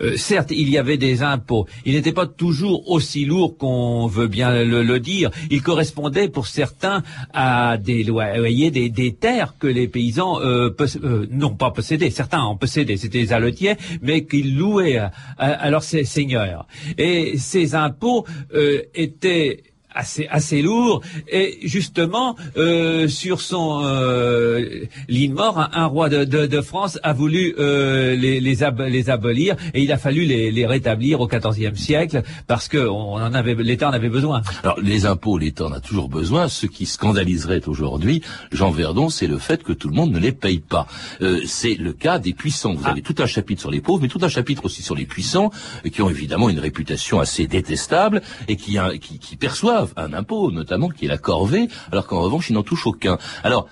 Euh, 0.01 0.17
certes, 0.17 0.51
il 0.51 0.69
y 0.69 0.77
avait 0.77 0.97
des 0.97 1.21
impôts. 1.21 1.67
Ils 1.85 1.93
n'étaient 1.93 2.13
pas 2.13 2.27
toujours 2.27 2.89
aussi 2.89 3.02
lourd 3.25 3.57
qu'on 3.57 4.07
veut 4.07 4.27
bien 4.27 4.63
le, 4.63 4.83
le, 4.83 4.99
dire. 4.99 5.31
Il 5.49 5.61
correspondait 5.61 6.29
pour 6.29 6.47
certains 6.47 7.03
à 7.33 7.77
des 7.77 8.03
loyers, 8.03 8.71
des, 8.71 8.89
des 8.89 9.13
terres 9.13 9.55
que 9.59 9.67
les 9.67 9.87
paysans 9.87 10.39
euh, 10.41 10.69
euh, 11.03 11.27
non 11.31 11.55
pas 11.55 11.71
possédaient, 11.71 12.09
certains 12.09 12.41
en 12.41 12.55
possédaient, 12.55 12.97
c'était 12.97 13.21
des 13.21 13.33
alletiers, 13.33 13.75
mais 14.01 14.25
qu'ils 14.25 14.57
louaient 14.57 14.97
à, 14.97 15.11
à, 15.37 15.51
à 15.51 15.69
leurs 15.69 15.83
seigneurs. 15.83 16.67
Et 16.97 17.37
ces 17.37 17.75
impôts 17.75 18.25
euh, 18.53 18.81
étaient 18.95 19.63
assez 19.93 20.27
assez 20.29 20.61
lourd 20.61 21.01
et 21.27 21.59
justement 21.63 22.35
euh, 22.57 23.07
sur 23.07 23.41
son 23.41 23.81
euh, 23.83 24.85
lit 25.07 25.29
de 25.29 25.33
mort 25.33 25.59
un, 25.59 25.69
un 25.73 25.85
roi 25.85 26.09
de, 26.09 26.23
de, 26.23 26.45
de, 26.45 26.61
France 26.61 26.99
a 27.03 27.13
voulu 27.13 27.55
euh, 27.59 28.15
les 28.15 28.39
les, 28.39 28.63
ab 28.63 28.81
les, 28.81 29.09
abolir 29.09 29.55
et 29.73 29.81
il 29.81 29.91
a 29.91 29.97
fallu 29.97 30.25
les, 30.25 30.51
les 30.51 30.65
rétablir 30.65 31.21
au 31.21 31.27
XIVe 31.27 31.75
siècle 31.75 32.23
parce 32.47 32.67
que 32.67 32.77
on 32.77 33.13
en 33.13 33.33
avait 33.33 33.55
l'État 33.55 33.89
en 33.89 33.93
avait 33.93 34.09
besoin. 34.09 34.41
Alors 34.63 34.79
les 34.81 35.05
impôts 35.05 35.37
l'État 35.37 35.65
en 35.65 35.71
a 35.71 35.79
toujours 35.79 36.09
besoin. 36.09 36.47
Ce 36.47 36.65
qui 36.65 36.85
scandaliserait 36.85 37.67
aujourd'hui 37.67 38.21
Jean 38.51 38.71
Verdon, 38.71 39.09
c'est 39.09 39.27
le 39.27 39.37
fait 39.37 39.63
que 39.63 39.73
tout 39.73 39.89
le 39.89 39.95
monde 39.95 40.11
ne 40.11 40.19
les 40.19 40.31
paye 40.31 40.59
pas. 40.59 40.87
Euh, 41.21 41.41
c'est 41.45 41.75
le 41.75 41.93
cas 41.93 42.19
des 42.19 42.33
puissants. 42.33 42.73
Vous 42.73 42.83
ah. 42.85 42.91
avez 42.91 43.01
tout 43.01 43.15
un 43.19 43.25
chapitre 43.25 43.61
sur 43.61 43.71
les 43.71 43.81
pauvres, 43.81 44.01
mais 44.01 44.07
tout 44.07 44.19
un 44.21 44.29
chapitre 44.29 44.65
aussi 44.65 44.81
sur 44.81 44.95
les 44.95 45.05
puissants 45.05 45.51
qui 45.91 46.01
ont 46.01 46.09
évidemment 46.09 46.49
une 46.49 46.59
réputation 46.59 47.19
assez 47.19 47.47
détestable 47.47 48.21
et 48.47 48.55
qui, 48.55 48.77
qui, 49.01 49.19
qui 49.19 49.35
perçoivent 49.35 49.82
un 49.97 50.13
impôt, 50.13 50.51
notamment 50.51 50.89
qui 50.89 51.05
est 51.05 51.09
la 51.09 51.17
corvée, 51.17 51.67
alors 51.91 52.07
qu'en 52.07 52.21
revanche, 52.21 52.49
ils 52.49 52.53
n'en 52.53 52.63
touchent 52.63 52.87
aucun. 52.87 53.17
Alors, 53.43 53.67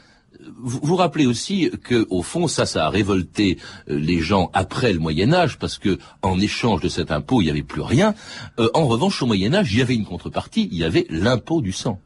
vous 0.64 0.80
vous 0.82 0.96
rappelez 0.96 1.26
aussi 1.26 1.72
que, 1.84 2.08
au 2.10 2.24
fond, 2.24 2.48
ça, 2.48 2.66
ça 2.66 2.86
a 2.86 2.90
révolté 2.90 3.58
euh, 3.90 3.98
les 3.98 4.20
gens 4.20 4.50
après 4.54 4.94
le 4.94 5.00
Moyen 5.00 5.34
Âge, 5.34 5.58
parce 5.58 5.78
que 5.78 5.98
en 6.22 6.40
échange 6.40 6.82
de 6.82 6.90
cet 6.90 7.12
impôt, 7.12 7.42
il 7.42 7.46
n'y 7.46 7.52
avait 7.52 7.64
plus 7.64 7.82
rien. 7.82 8.16
Euh, 8.60 8.70
en 8.74 8.88
revanche, 8.88 9.22
au 9.22 9.26
Moyen 9.26 9.54
Âge, 9.54 9.74
il 9.74 9.80
y 9.80 9.82
avait 9.82 9.96
une 9.96 10.06
contrepartie, 10.06 10.70
il 10.72 10.78
y 10.78 10.84
avait 10.84 11.06
l'impôt 11.10 11.62
du 11.62 11.72
sang. 11.72 12.00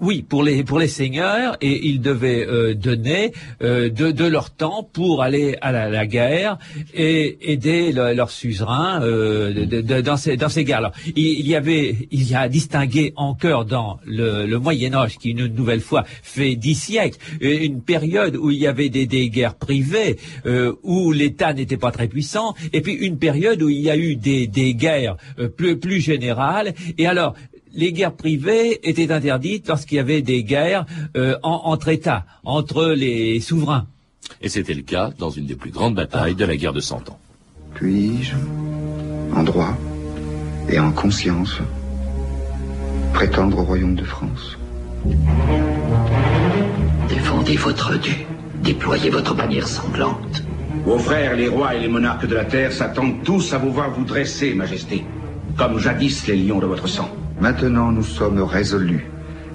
Oui, 0.00 0.22
pour 0.22 0.44
les 0.44 0.62
pour 0.62 0.78
les 0.78 0.86
seigneurs 0.86 1.56
et 1.60 1.88
ils 1.88 2.00
devaient 2.00 2.46
euh, 2.46 2.72
donner 2.72 3.32
euh, 3.62 3.90
de, 3.90 4.12
de, 4.12 4.24
leur 4.26 4.50
temps 4.50 4.88
pour 4.92 5.22
aller 5.24 5.56
à 5.60 5.72
la, 5.72 5.88
la 5.88 6.06
guerre 6.06 6.56
et 6.94 7.52
aider 7.52 7.90
leurs 7.90 8.14
leur 8.14 8.30
suzerains 8.30 9.02
euh, 9.02 9.66
de, 9.66 9.80
de, 9.80 10.00
dans 10.00 10.16
ces 10.16 10.36
dans 10.36 10.48
ces 10.48 10.62
guerres. 10.62 10.82
là 10.82 10.92
il, 11.16 11.40
il, 11.40 11.48
y 11.48 11.56
avait 11.56 12.08
il 12.12 12.30
y 12.30 12.36
a 12.36 12.48
distingué 12.48 13.12
encore 13.16 13.64
dans 13.64 13.98
le, 14.06 14.46
le, 14.46 14.58
Moyen 14.60 14.94
Âge 14.94 15.18
qui 15.18 15.30
une 15.30 15.46
nouvelle 15.46 15.80
fois 15.80 16.04
fait 16.22 16.54
dix 16.54 16.76
siècles 16.76 17.18
une 17.40 17.82
période 17.82 18.36
où 18.36 18.52
il 18.52 18.58
y 18.58 18.68
avait 18.68 18.90
des, 18.90 19.06
des 19.06 19.28
guerres 19.30 19.56
privées 19.56 20.16
euh, 20.46 20.74
où 20.84 21.10
l'État 21.10 21.52
n'était 21.54 21.76
pas 21.76 21.90
très 21.90 22.06
puissant 22.06 22.54
et 22.72 22.82
puis 22.82 22.92
une 22.92 23.18
période 23.18 23.60
où 23.62 23.68
il 23.68 23.80
y 23.80 23.90
a 23.90 23.96
eu 23.96 24.14
des, 24.14 24.46
des 24.46 24.74
guerres 24.74 25.16
euh, 25.40 25.48
plus 25.48 25.76
plus 25.76 26.00
générales 26.00 26.72
et 26.98 27.08
alors 27.08 27.34
les 27.74 27.92
guerres 27.92 28.14
privées 28.14 28.80
étaient 28.88 29.12
interdites 29.12 29.68
lorsqu'il 29.68 29.96
y 29.96 30.00
avait 30.00 30.22
des 30.22 30.44
guerres 30.44 30.86
euh, 31.16 31.36
en, 31.42 31.62
entre 31.64 31.88
États, 31.88 32.24
entre 32.44 32.86
les 32.86 33.40
souverains. 33.40 33.86
Et 34.42 34.48
c'était 34.48 34.74
le 34.74 34.82
cas 34.82 35.10
dans 35.18 35.30
une 35.30 35.46
des 35.46 35.54
plus 35.54 35.70
grandes 35.70 35.94
batailles 35.94 36.34
de 36.34 36.44
la 36.44 36.56
guerre 36.56 36.72
de 36.72 36.80
Cent 36.80 37.08
Ans. 37.08 37.18
Puis-je, 37.74 38.34
en 39.34 39.42
droit 39.42 39.76
et 40.68 40.78
en 40.78 40.92
conscience, 40.92 41.58
prétendre 43.12 43.58
au 43.58 43.64
royaume 43.64 43.94
de 43.94 44.04
France? 44.04 44.58
Défendez 47.08 47.56
votre 47.56 47.98
dû, 47.98 48.26
déployez 48.62 49.10
votre 49.10 49.34
bannière 49.34 49.66
sanglante. 49.66 50.44
Vos 50.84 50.98
frères, 50.98 51.34
les 51.36 51.48
rois 51.48 51.74
et 51.74 51.80
les 51.80 51.88
monarques 51.88 52.26
de 52.26 52.34
la 52.34 52.44
terre 52.44 52.72
s'attendent 52.72 53.22
tous 53.24 53.52
à 53.52 53.58
vous 53.58 53.72
voir 53.72 53.90
vous 53.90 54.04
dresser, 54.04 54.54
Majesté, 54.54 55.04
comme 55.56 55.78
jadis 55.78 56.26
les 56.26 56.36
lions 56.36 56.60
de 56.60 56.66
votre 56.66 56.86
sang. 56.86 57.10
Maintenant 57.40 57.92
nous 57.92 58.02
sommes 58.02 58.42
résolus, 58.42 59.06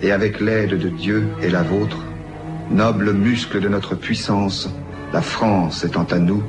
et 0.01 0.11
avec 0.11 0.39
l'aide 0.39 0.79
de 0.79 0.89
Dieu 0.89 1.27
et 1.41 1.49
la 1.49 1.63
vôtre, 1.63 1.97
noble 2.71 3.11
muscle 3.13 3.59
de 3.59 3.67
notre 3.67 3.95
puissance, 3.95 4.69
la 5.11 5.21
France 5.21 5.83
étant 5.83 6.05
à 6.05 6.17
nous, 6.17 6.43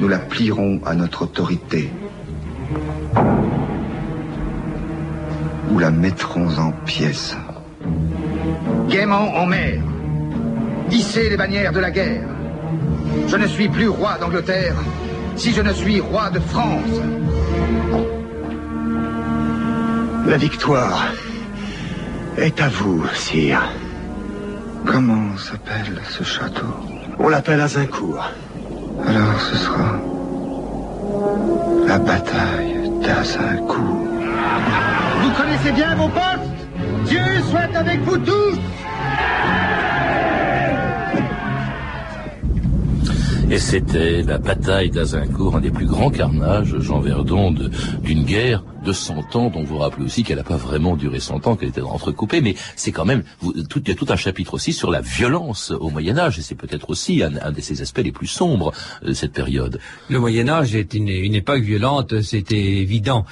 nous 0.00 0.08
la 0.08 0.18
plierons 0.18 0.80
à 0.84 0.94
notre 0.94 1.22
autorité. 1.22 1.90
Ou 5.70 5.78
la 5.78 5.90
mettrons 5.90 6.58
en 6.58 6.72
pièces. 6.84 7.36
Gaiement 8.88 9.34
en 9.36 9.46
mer, 9.46 9.80
hissez 10.90 11.30
les 11.30 11.36
bannières 11.36 11.72
de 11.72 11.80
la 11.80 11.90
guerre. 11.90 12.28
Je 13.28 13.36
ne 13.36 13.46
suis 13.46 13.68
plus 13.68 13.88
roi 13.88 14.18
d'Angleterre 14.18 14.74
si 15.36 15.52
je 15.52 15.62
ne 15.62 15.72
suis 15.72 16.00
roi 16.00 16.30
de 16.30 16.40
France. 16.40 17.00
La 20.26 20.38
victoire 20.38 21.12
est 22.38 22.60
à 22.60 22.68
vous, 22.68 23.04
sire. 23.14 23.62
Comment 24.86 25.36
s'appelle 25.36 26.00
ce 26.08 26.24
château 26.24 26.74
On 27.18 27.28
l'appelle 27.28 27.60
Azincourt. 27.60 28.30
Alors 29.06 29.40
ce 29.40 29.56
sera 29.56 30.00
la 31.86 31.98
bataille 31.98 32.90
d'Azincourt. 33.02 34.08
Vous 35.22 35.30
connaissez 35.30 35.72
bien 35.72 35.94
vos 35.94 36.08
postes 36.08 37.06
Dieu 37.06 37.20
soit 37.50 37.76
avec 37.76 38.00
vous 38.00 38.18
tous 38.18 38.58
Et 43.50 43.58
c'était 43.58 44.22
la 44.22 44.38
bataille 44.38 44.90
d'Azincourt, 44.90 45.56
un 45.56 45.60
des 45.60 45.70
plus 45.70 45.86
grands 45.86 46.10
carnages, 46.10 46.76
Jean 46.78 47.00
Verdon, 47.00 47.54
d'une 48.02 48.24
guerre 48.24 48.64
de 48.84 48.92
100 48.92 49.36
ans, 49.36 49.50
dont 49.50 49.64
vous 49.64 49.78
rappelez 49.78 50.04
aussi 50.04 50.22
qu'elle 50.22 50.36
n'a 50.36 50.44
pas 50.44 50.56
vraiment 50.56 50.96
duré 50.96 51.20
100 51.20 51.46
ans, 51.46 51.56
qu'elle 51.56 51.70
était 51.70 51.80
entrecoupée, 51.80 52.40
mais 52.40 52.54
c'est 52.76 52.92
quand 52.92 53.04
même, 53.04 53.24
tout, 53.68 53.82
il 53.84 53.88
y 53.88 53.92
a 53.92 53.94
tout 53.94 54.06
un 54.10 54.16
chapitre 54.16 54.54
aussi 54.54 54.72
sur 54.72 54.90
la 54.90 55.00
violence 55.00 55.70
au 55.70 55.90
Moyen 55.90 56.18
Âge, 56.18 56.38
et 56.38 56.42
c'est 56.42 56.54
peut-être 56.54 56.90
aussi 56.90 57.22
un, 57.22 57.36
un, 57.42 57.52
de 57.52 57.60
ses 57.60 57.82
aspects 57.82 58.02
les 58.04 58.12
plus 58.12 58.26
sombres 58.26 58.72
de 59.02 59.12
cette 59.12 59.32
période. 59.32 59.80
Le 60.08 60.20
Moyen 60.20 60.48
Âge 60.48 60.74
est 60.74 60.94
une, 60.94 61.08
une 61.08 61.34
époque 61.34 61.62
violente, 61.62 62.20
c'était 62.20 62.56
évident. 62.56 63.24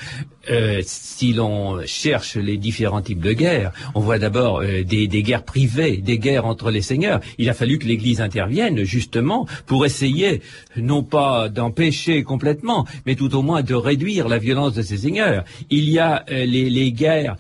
Euh, 0.50 0.80
si 0.84 1.32
l'on 1.32 1.80
cherche 1.86 2.36
les 2.36 2.56
différents 2.56 3.00
types 3.00 3.20
de 3.20 3.32
guerres, 3.32 3.70
on 3.94 4.00
voit 4.00 4.18
d'abord 4.18 4.60
euh, 4.60 4.82
des, 4.82 5.06
des, 5.06 5.22
guerres 5.22 5.44
privées, 5.44 5.98
des 5.98 6.18
guerres 6.18 6.46
entre 6.46 6.72
les 6.72 6.82
seigneurs. 6.82 7.20
Il 7.38 7.48
a 7.48 7.54
fallu 7.54 7.78
que 7.78 7.86
l'Église 7.86 8.20
intervienne 8.20 8.82
justement 8.82 9.46
pour 9.66 9.86
essayer, 9.86 10.42
non 10.76 11.04
pas 11.04 11.48
d'empêcher 11.48 12.24
complètement, 12.24 12.86
mais 13.06 13.14
tout 13.14 13.34
au 13.36 13.42
moins 13.42 13.62
de 13.62 13.74
réduire 13.74 14.28
la 14.28 14.38
violence 14.38 14.74
de 14.74 14.82
ces 14.82 14.98
seigneurs. 14.98 15.44
Il 15.70 15.88
y 15.88 16.00
a 16.00 16.24
euh, 16.30 16.44
les, 16.44 16.68
les, 16.70 16.92
guerres 16.92 17.36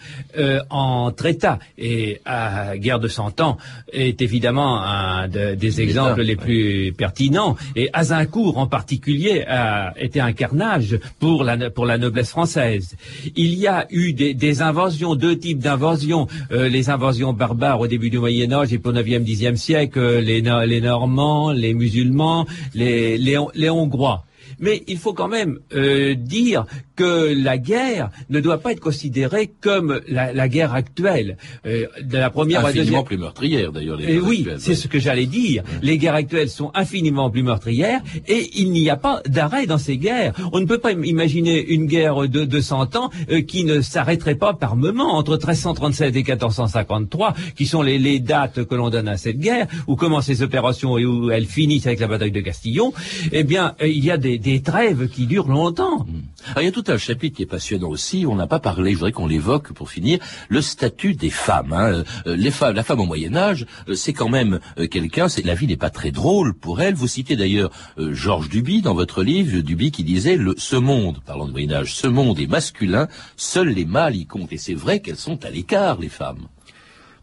entre 0.70 1.26
États, 1.26 1.58
et 1.76 2.20
la 2.24 2.78
guerre 2.78 3.00
de 3.00 3.08
Cent 3.08 3.40
Ans 3.40 3.58
est 3.92 4.22
évidemment 4.22 4.80
un 4.80 5.28
de, 5.28 5.54
des 5.54 5.80
exemples 5.80 6.22
les 6.22 6.36
plus 6.36 6.92
pertinents. 6.96 7.56
Et 7.76 7.90
Azincourt 7.92 8.58
en 8.58 8.66
particulier 8.66 9.44
a 9.46 9.92
été 9.98 10.20
un 10.20 10.32
carnage 10.32 10.98
pour 11.18 11.44
la, 11.44 11.70
pour 11.70 11.84
la 11.84 11.98
noblesse 11.98 12.30
française. 12.30 12.91
Il 13.36 13.54
y 13.54 13.66
a 13.66 13.86
eu 13.90 14.12
des, 14.12 14.34
des 14.34 14.62
invasions, 14.62 15.14
deux 15.14 15.38
types 15.38 15.58
d'invasions. 15.58 16.26
Euh, 16.50 16.68
les 16.68 16.90
invasions 16.90 17.32
barbares 17.32 17.80
au 17.80 17.86
début 17.86 18.10
du 18.10 18.18
Moyen 18.18 18.52
Âge 18.52 18.72
et 18.72 18.80
au 18.82 18.92
9e, 18.92 19.24
10e 19.24 19.56
siècle, 19.56 20.18
les, 20.18 20.40
les 20.40 20.80
Normands, 20.80 21.52
les 21.52 21.74
musulmans, 21.74 22.46
les 22.74 23.70
Hongrois? 23.70 24.24
Mais 24.62 24.82
il 24.86 24.96
faut 24.96 25.12
quand 25.12 25.28
même 25.28 25.58
euh, 25.74 26.14
dire 26.14 26.64
que 26.96 27.34
la 27.34 27.58
guerre 27.58 28.10
ne 28.30 28.40
doit 28.40 28.58
pas 28.58 28.72
être 28.72 28.80
considérée 28.80 29.52
comme 29.60 30.00
la, 30.08 30.32
la 30.32 30.48
guerre 30.48 30.72
actuelle. 30.72 31.36
Euh, 31.66 31.86
de 32.00 32.16
la 32.16 32.30
première 32.30 32.60
infiniment 32.60 32.80
à 32.80 32.84
deuxième... 32.84 33.04
plus 33.04 33.18
meurtrière 33.18 33.72
d'ailleurs. 33.72 34.00
Et 34.00 34.18
oui, 34.18 34.46
c'est 34.58 34.74
ce 34.74 34.88
que 34.88 34.98
j'allais 34.98 35.26
dire. 35.26 35.64
Les 35.82 35.98
guerres 35.98 36.14
actuelles 36.14 36.48
sont 36.48 36.70
infiniment 36.74 37.28
plus 37.28 37.42
meurtrières 37.42 38.00
et 38.28 38.50
il 38.54 38.70
n'y 38.70 38.88
a 38.88 38.96
pas 38.96 39.20
d'arrêt 39.26 39.66
dans 39.66 39.78
ces 39.78 39.98
guerres. 39.98 40.32
On 40.52 40.60
ne 40.60 40.66
peut 40.66 40.78
pas 40.78 40.92
imaginer 40.92 41.66
une 41.72 41.86
guerre 41.86 42.28
de 42.28 42.44
200 42.44 42.96
ans 42.96 43.10
euh, 43.30 43.42
qui 43.42 43.64
ne 43.64 43.80
s'arrêterait 43.80 44.36
pas 44.36 44.54
par 44.54 44.76
moment 44.76 45.16
entre 45.16 45.32
1337 45.32 46.14
et 46.14 46.18
1453, 46.18 47.34
qui 47.56 47.66
sont 47.66 47.82
les, 47.82 47.98
les 47.98 48.20
dates 48.20 48.64
que 48.64 48.74
l'on 48.74 48.90
donne 48.90 49.08
à 49.08 49.16
cette 49.16 49.38
guerre, 49.38 49.66
où 49.88 49.96
commencent 49.96 50.26
ces 50.26 50.42
opérations 50.42 50.98
et 50.98 51.04
où 51.04 51.30
elles 51.30 51.46
finissent 51.46 51.86
avec 51.86 52.00
la 52.00 52.06
bataille 52.06 52.30
de 52.30 52.40
Castillon. 52.40 52.92
Eh 53.32 53.42
bien, 53.44 53.74
euh, 53.82 53.88
il 53.88 54.04
y 54.04 54.10
a 54.10 54.16
des, 54.16 54.38
des 54.38 54.51
trêves 54.60 55.08
qui 55.08 55.26
durent 55.26 55.48
longtemps. 55.48 56.00
Mmh. 56.00 56.50
Alors, 56.50 56.62
il 56.62 56.64
y 56.64 56.68
a 56.68 56.72
tout 56.72 56.84
un 56.88 56.98
chapitre 56.98 57.36
qui 57.36 57.42
est 57.42 57.46
passionnant 57.46 57.88
aussi. 57.88 58.26
On 58.28 58.34
n'a 58.34 58.46
pas 58.46 58.58
parlé, 58.58 58.92
je 58.92 58.96
voudrais 58.96 59.12
qu'on 59.12 59.26
l'évoque 59.26 59.72
pour 59.72 59.90
finir, 59.90 60.18
le 60.48 60.60
statut 60.60 61.14
des 61.14 61.30
femmes. 61.30 61.72
Hein. 61.72 62.04
Euh, 62.26 62.36
les 62.36 62.50
femmes, 62.50 62.74
la 62.74 62.82
femme 62.82 63.00
au 63.00 63.06
Moyen 63.06 63.34
Âge, 63.36 63.66
euh, 63.88 63.94
c'est 63.94 64.12
quand 64.12 64.28
même 64.28 64.60
euh, 64.78 64.86
quelqu'un. 64.86 65.26
La 65.44 65.54
vie 65.54 65.66
n'est 65.66 65.76
pas 65.76 65.90
très 65.90 66.10
drôle 66.10 66.54
pour 66.54 66.80
elle. 66.80 66.94
Vous 66.94 67.06
citez 67.06 67.36
d'ailleurs 67.36 67.70
Georges 67.96 68.48
Duby 68.48 68.82
dans 68.82 68.94
votre 68.94 69.22
livre, 69.22 69.60
Duby 69.60 69.90
qui 69.90 70.04
disait 70.04 70.38
ce 70.56 70.76
monde, 70.76 71.20
parlant 71.24 71.46
du 71.46 71.52
Moyen 71.52 71.72
Âge, 71.72 71.94
ce 71.94 72.06
monde 72.06 72.38
est 72.40 72.46
masculin. 72.46 73.08
Seuls 73.36 73.68
les 73.68 73.84
mâles 73.84 74.16
y 74.16 74.26
comptent. 74.26 74.52
Et 74.52 74.58
c'est 74.58 74.74
vrai 74.74 75.00
qu'elles 75.00 75.16
sont 75.16 75.44
à 75.44 75.50
l'écart, 75.50 75.98
les 76.00 76.08
femmes. 76.08 76.48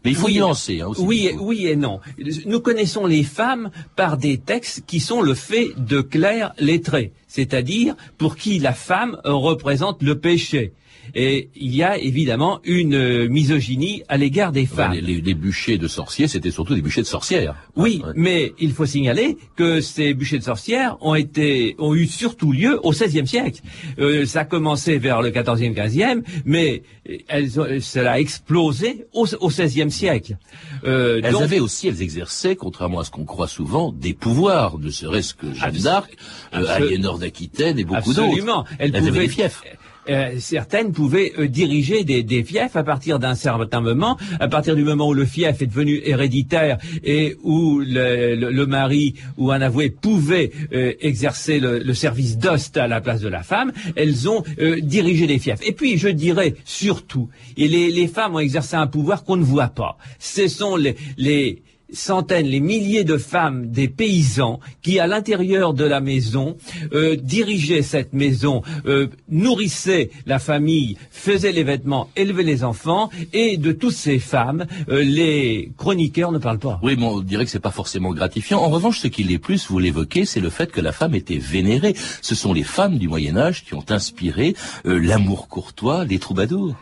Mais 0.04 0.10
il 0.10 0.16
faut 0.16 0.26
Oui, 0.26 0.36
nuancer. 0.36 0.80
Hein, 0.80 0.88
aussi. 0.88 1.02
Oui, 1.02 1.30
oui 1.38 1.66
et 1.66 1.76
non. 1.76 2.00
Nous 2.46 2.60
connaissons 2.60 3.06
les 3.06 3.22
femmes 3.22 3.70
par 3.96 4.16
des 4.16 4.38
textes 4.38 4.84
qui 4.86 5.00
sont 5.00 5.20
le 5.20 5.34
fait 5.34 5.72
de 5.76 6.00
clercs 6.00 6.52
lettrés, 6.58 7.12
c'est-à-dire 7.28 7.94
pour 8.16 8.36
qui 8.36 8.58
la 8.58 8.72
femme 8.72 9.20
représente 9.24 10.02
le 10.02 10.18
péché. 10.18 10.72
Et 11.14 11.48
il 11.56 11.74
y 11.74 11.82
a 11.82 11.98
évidemment 11.98 12.60
une 12.64 12.94
euh, 12.94 13.28
misogynie 13.28 14.02
à 14.08 14.16
l'égard 14.16 14.52
des 14.52 14.66
femmes. 14.66 14.92
les, 14.92 15.00
les- 15.00 15.20
les 15.20 15.34
bûchers 15.34 15.76
de 15.78 15.88
sorciers, 15.88 16.28
c'était 16.28 16.50
surtout 16.50 16.74
des 16.74 16.82
bûchers 16.82 17.02
de 17.02 17.06
sorcières. 17.06 17.54
Oui, 17.76 18.02
mais 18.14 18.52
il 18.60 18.72
faut 18.72 18.86
signaler 18.86 19.36
que 19.56 19.80
ces 19.80 20.14
bûchers 20.14 20.38
de 20.38 20.44
sorcières 20.44 20.96
ont 21.00 21.14
été, 21.16 21.74
ont 21.78 21.94
eu 21.94 22.06
surtout 22.06 22.52
lieu 22.52 22.78
au 22.84 22.90
XVIe 22.92 23.26
siècle. 23.26 23.60
Euh, 23.98 24.24
ça 24.24 24.40
a 24.40 24.44
commencé 24.44 24.98
vers 24.98 25.20
le 25.22 25.30
XIVe, 25.30 25.74
XVe, 25.74 26.22
mais 26.44 26.82
elles 27.28 27.60
ont- 27.60 27.66
cela 27.80 28.12
a 28.12 28.20
explosé 28.20 29.06
au, 29.12 29.26
XVIe 29.48 29.90
siècle. 29.90 30.36
Euh, 30.84 31.20
Elles 31.24 31.32
donc- 31.32 31.42
avaient 31.42 31.60
aussi, 31.60 31.88
elles 31.88 32.02
exerçaient, 32.02 32.56
contrairement 32.56 33.00
à 33.00 33.04
ce 33.04 33.10
qu'on 33.10 33.24
croit 33.24 33.48
souvent, 33.48 33.92
des 33.92 34.14
pouvoirs, 34.14 34.78
ne 34.78 34.90
serait-ce 34.90 35.34
que 35.34 35.52
Jeanne 35.54 35.76
d'Arc, 35.78 36.16
euh, 36.54 36.64
Aliénor 36.68 37.18
d'Aquitaine 37.18 37.78
et 37.78 37.84
beaucoup 37.84 38.12
d'autres. 38.14 38.28
Absolument. 38.28 38.64
Elles, 38.78 38.90
Elles 38.94 38.96
avaient 38.96 39.08
pouvaient- 39.08 39.26
des 39.26 39.28
fiefs. 39.32 39.62
Euh, 40.08 40.36
certaines 40.38 40.92
pouvaient 40.92 41.32
euh, 41.38 41.46
diriger 41.46 42.04
des, 42.04 42.22
des 42.22 42.42
fiefs 42.42 42.74
à 42.74 42.82
partir 42.82 43.18
d'un 43.18 43.34
certain 43.34 43.80
moment, 43.80 44.16
à 44.40 44.48
partir 44.48 44.74
du 44.74 44.82
moment 44.82 45.08
où 45.08 45.14
le 45.14 45.26
fief 45.26 45.60
est 45.60 45.66
devenu 45.66 46.00
héréditaire 46.04 46.78
et 47.04 47.36
où 47.42 47.80
le, 47.80 48.64
mari 48.64 49.14
ou 49.36 49.50
un 49.50 49.60
avoué 49.60 49.90
pouvait 49.90 50.52
euh, 50.72 50.94
exercer 51.00 51.60
le, 51.60 51.92
service 51.92 52.38
d'hoste 52.38 52.76
à 52.76 52.86
la 52.86 53.00
place 53.00 53.20
de 53.20 53.28
la 53.28 53.42
femme, 53.42 53.72
elles 53.96 54.28
ont 54.28 54.42
dirigé 54.80 55.26
les 55.26 55.38
fiefs. 55.38 55.60
Et 55.66 55.72
puis, 55.72 55.98
je 55.98 56.08
dirais 56.08 56.54
surtout, 56.64 57.28
et 57.56 57.68
les, 57.68 57.90
les 57.90 58.06
femmes 58.06 58.36
ont 58.36 58.38
exercé 58.38 58.76
un 58.76 58.86
pouvoir 58.86 59.24
qu'on 59.24 59.36
ne 59.36 59.44
voit 59.44 59.68
pas. 59.68 59.98
Ce 60.18 60.48
sont 60.48 60.76
les, 60.76 60.96
les 61.18 61.62
centaines, 61.92 62.46
les 62.46 62.60
milliers 62.60 63.04
de 63.04 63.16
femmes, 63.16 63.70
des 63.70 63.88
paysans, 63.88 64.60
qui 64.82 64.98
à 64.98 65.06
l'intérieur 65.06 65.74
de 65.74 65.84
la 65.84 66.00
maison 66.00 66.56
euh, 66.92 67.16
dirigeaient 67.16 67.82
cette 67.82 68.12
maison, 68.12 68.62
euh, 68.86 69.08
nourrissaient 69.28 70.10
la 70.26 70.38
famille, 70.38 70.96
faisaient 71.10 71.52
les 71.52 71.64
vêtements, 71.64 72.08
élevaient 72.16 72.42
les 72.42 72.64
enfants, 72.64 73.10
et 73.32 73.56
de 73.56 73.72
toutes 73.72 73.94
ces 73.94 74.18
femmes, 74.18 74.66
euh, 74.88 75.02
les 75.02 75.72
chroniqueurs 75.76 76.32
ne 76.32 76.38
parlent 76.38 76.58
pas. 76.58 76.80
Oui, 76.82 76.96
mais 76.98 77.06
on 77.06 77.20
dirait 77.20 77.44
que 77.44 77.50
c'est 77.50 77.60
pas 77.60 77.70
forcément 77.70 78.12
gratifiant. 78.12 78.60
En 78.60 78.68
revanche, 78.68 79.00
ce 79.00 79.08
qui 79.08 79.22
l'est 79.22 79.38
plus, 79.38 79.68
vous 79.68 79.78
l'évoquez, 79.78 80.24
c'est 80.24 80.40
le 80.40 80.50
fait 80.50 80.70
que 80.70 80.80
la 80.80 80.92
femme 80.92 81.14
était 81.14 81.38
vénérée. 81.38 81.94
Ce 82.22 82.34
sont 82.34 82.52
les 82.52 82.64
femmes 82.64 82.98
du 82.98 83.08
Moyen 83.08 83.36
Âge 83.36 83.64
qui 83.64 83.74
ont 83.74 83.84
inspiré 83.88 84.54
l'amour 84.84 85.48
courtois, 85.48 86.04
les 86.04 86.18
troubadours. 86.18 86.74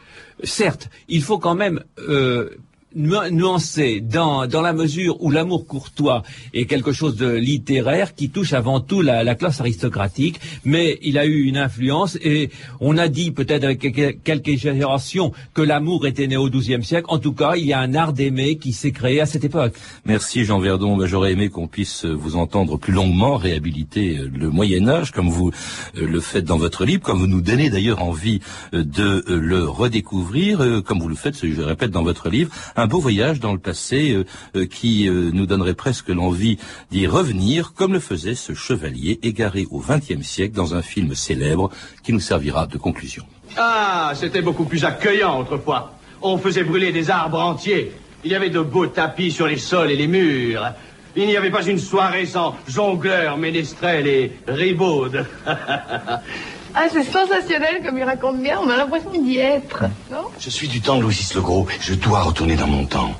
Certes, 0.45 0.89
il 1.09 1.23
faut 1.23 1.39
quand 1.39 1.55
même 1.55 1.83
euh, 1.99 2.51
nu- 2.95 3.31
nuancer 3.31 4.01
dans, 4.01 4.47
dans 4.47 4.63
la 4.63 4.73
mesure 4.73 5.23
où 5.23 5.31
l'amour 5.31 5.67
courtois 5.67 6.23
est 6.55 6.67
quelque 6.67 6.93
chose 6.93 7.17
de 7.17 7.31
littéraire 7.31 8.15
qui 8.15 8.31
touche 8.31 8.53
avant 8.53 8.81
tout 8.81 9.01
la, 9.03 9.25
la 9.25 9.35
classe 9.35 9.61
aristocratique, 9.61 10.41
mais 10.65 10.99
il 11.03 11.19
a 11.19 11.27
eu 11.27 11.43
une 11.43 11.57
influence 11.57 12.17
et 12.23 12.51
on 12.81 12.97
a 12.99 13.09
dit 13.09 13.31
peut-être 13.31 13.65
avec 13.65 13.81
quelques- 13.81 14.49
exagérations 14.49 15.33
que 15.55 15.63
l'amour 15.63 16.07
était 16.07 16.27
né 16.27 16.37
au 16.37 16.49
XIIe 16.49 16.83
siècle. 16.85 17.07
En 17.09 17.19
tout 17.19 17.33
cas, 17.33 17.55
il 17.57 17.67
y 17.67 17.73
a 17.73 17.81
un 17.81 17.95
art 17.95 18.13
d'aimer 18.13 18.57
qui 18.57 18.73
s'est 18.73 18.93
créé 18.93 19.21
à 19.21 19.27
cette 19.27 19.45
époque. 19.45 19.75
Merci 20.05 20.45
Jean 20.45 20.59
Verdon. 20.59 20.97
Ben, 20.97 21.07
J'aurais 21.07 21.33
aimé 21.33 21.49
qu'on 21.49 21.67
puisse 21.69 22.05
euh, 22.05 22.13
vous 22.13 22.37
entendre 22.37 22.77
plus 22.79 22.93
longuement 22.93 23.37
réhabiliter 23.37 24.19
euh, 24.19 24.31
le 24.35 24.51
Moyen 24.51 24.89
Âge, 24.89 25.13
comme 25.13 25.29
vous 25.29 25.51
euh, 25.97 26.07
le 26.07 26.21
faites 26.21 26.45
dans 26.45 26.59
votre 26.59 26.85
livre, 26.85 27.03
comme 27.03 27.19
vous 27.19 27.27
nous 27.27 27.41
donnez 27.41 27.71
d'ailleurs 27.71 28.03
envie 28.03 28.41
de 28.73 29.25
le 29.29 29.65
redécouvrir, 29.65 30.83
comme 30.85 31.01
vous 31.01 31.09
le 31.09 31.15
faites, 31.15 31.35
je 31.47 31.61
répète, 31.63 31.91
dans 31.91 32.03
votre 32.03 32.29
livre, 32.31 32.51
un 32.79 32.87
beau 32.87 33.01
voyage 33.01 33.41
dans 33.41 33.53
le 33.53 33.59
passé 33.59 34.13
euh, 34.13 34.25
euh, 34.55 34.67
qui 34.67 35.09
euh, 35.09 35.31
nous 35.33 35.47
donnerait 35.47 35.75
presque 35.75 36.11
l'envie 36.11 36.59
d'y 36.93 37.09
revenir, 37.09 37.73
comme 37.75 37.93
le 37.93 37.99
faisait 37.99 38.37
ce 38.37 38.55
chevalier 38.55 39.19
égaré 39.23 39.67
au 39.71 39.81
XXe 39.81 40.25
siècle 40.25 40.55
dans 40.55 40.77
un 40.77 40.83
film 40.83 41.15
célèbre 41.15 41.71
qui 42.05 42.13
nous 42.13 42.21
servira 42.21 42.67
de 42.67 42.79
conclusion. 42.79 43.25
Ah, 43.57 44.13
c'était 44.15 44.43
beaucoup 44.43 44.65
plus 44.65 44.85
accueillant 44.85 45.41
autrefois. 45.41 45.93
On 46.23 46.39
faisait 46.39 46.63
brûler 46.63 46.93
des 46.93 47.11
arbres 47.11 47.41
entiers. 47.41 47.93
Il 48.25 48.31
y 48.31 48.37
avait 48.37 48.51
de 48.51 48.61
beaux 48.61 48.87
tapis 48.87 49.33
sur 49.33 49.49
les 49.49 49.59
sols 49.59 49.91
et 49.91 49.97
les 49.97 50.07
murs. 50.07 50.65
Il 51.17 51.27
n'y 51.27 51.37
avait 51.37 51.51
pas 51.51 51.65
une 51.65 51.79
soirée 51.79 52.27
sans 52.27 52.55
jongleurs, 52.69 53.39
ménestrels 53.39 54.07
et 54.07 54.33
ribaudes. 54.47 55.27
Ah, 56.81 56.87
c'est 56.93 57.03
sensationnel 57.03 57.83
comme 57.85 57.99
il 57.99 58.05
raconte 58.05 58.41
bien, 58.41 58.61
on 58.63 58.71
a 58.71 58.77
l'impression 58.77 59.11
d'y 59.11 59.39
être. 59.39 59.83
Non? 60.13 60.27
Je 60.39 60.49
suis 60.49 60.69
du 60.69 60.81
temps 60.81 60.97
de 60.97 61.03
Louis 61.03 61.29
le 61.35 61.41
Gros. 61.41 61.67
Je 61.81 61.95
dois 61.95 62.23
retourner 62.23 62.55
dans 62.55 62.69
mon 62.69 62.87
temps. 62.87 63.15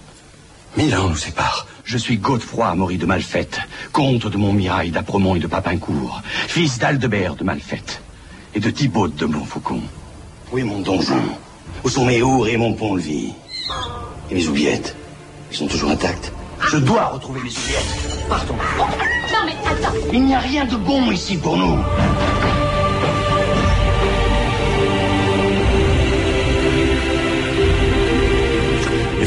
Mille 0.77 0.95
ans 0.97 1.09
nous 1.09 1.17
séparent. 1.17 1.67
Je 1.83 1.99
suis 1.99 2.19
Godefroy, 2.19 2.73
Maury 2.77 2.99
de 2.99 3.07
Malfette, 3.07 3.59
comte 3.91 4.29
de 4.29 4.37
Montmirail, 4.37 4.93
d'Apremont 4.93 5.35
et 5.35 5.41
de 5.41 5.49
Papincourt, 5.49 6.23
fils 6.47 6.79
d'Aldebert 6.79 7.35
de 7.35 7.43
Malfette 7.43 8.01
et 8.55 8.61
de 8.61 8.71
Thibaut 8.71 9.09
de 9.09 9.27
Montfaucon. 9.27 9.83
Où 10.53 10.59
est 10.59 10.63
mon 10.63 10.79
donjon? 10.79 11.21
Où 11.83 11.89
sont 11.89 12.05
mes 12.05 12.23
hours 12.23 12.47
et 12.47 12.57
mon 12.57 12.75
pont-levis 12.75 13.33
Et 14.31 14.35
mes 14.37 14.47
oubliettes? 14.47 14.95
Ils 15.51 15.57
sont 15.57 15.67
toujours 15.67 15.91
intacts. 15.91 16.33
Je 16.61 16.77
dois 16.77 17.07
retrouver 17.07 17.41
mes 17.41 17.51
oubliettes. 17.51 18.29
Partons. 18.29 18.55
Non 18.55 19.47
mais 19.47 19.57
attends 19.69 19.95
Il 20.13 20.27
n'y 20.27 20.35
a 20.37 20.39
rien 20.39 20.65
de 20.65 20.77
bon 20.77 21.11
ici 21.11 21.37
pour 21.37 21.57
nous. 21.57 21.79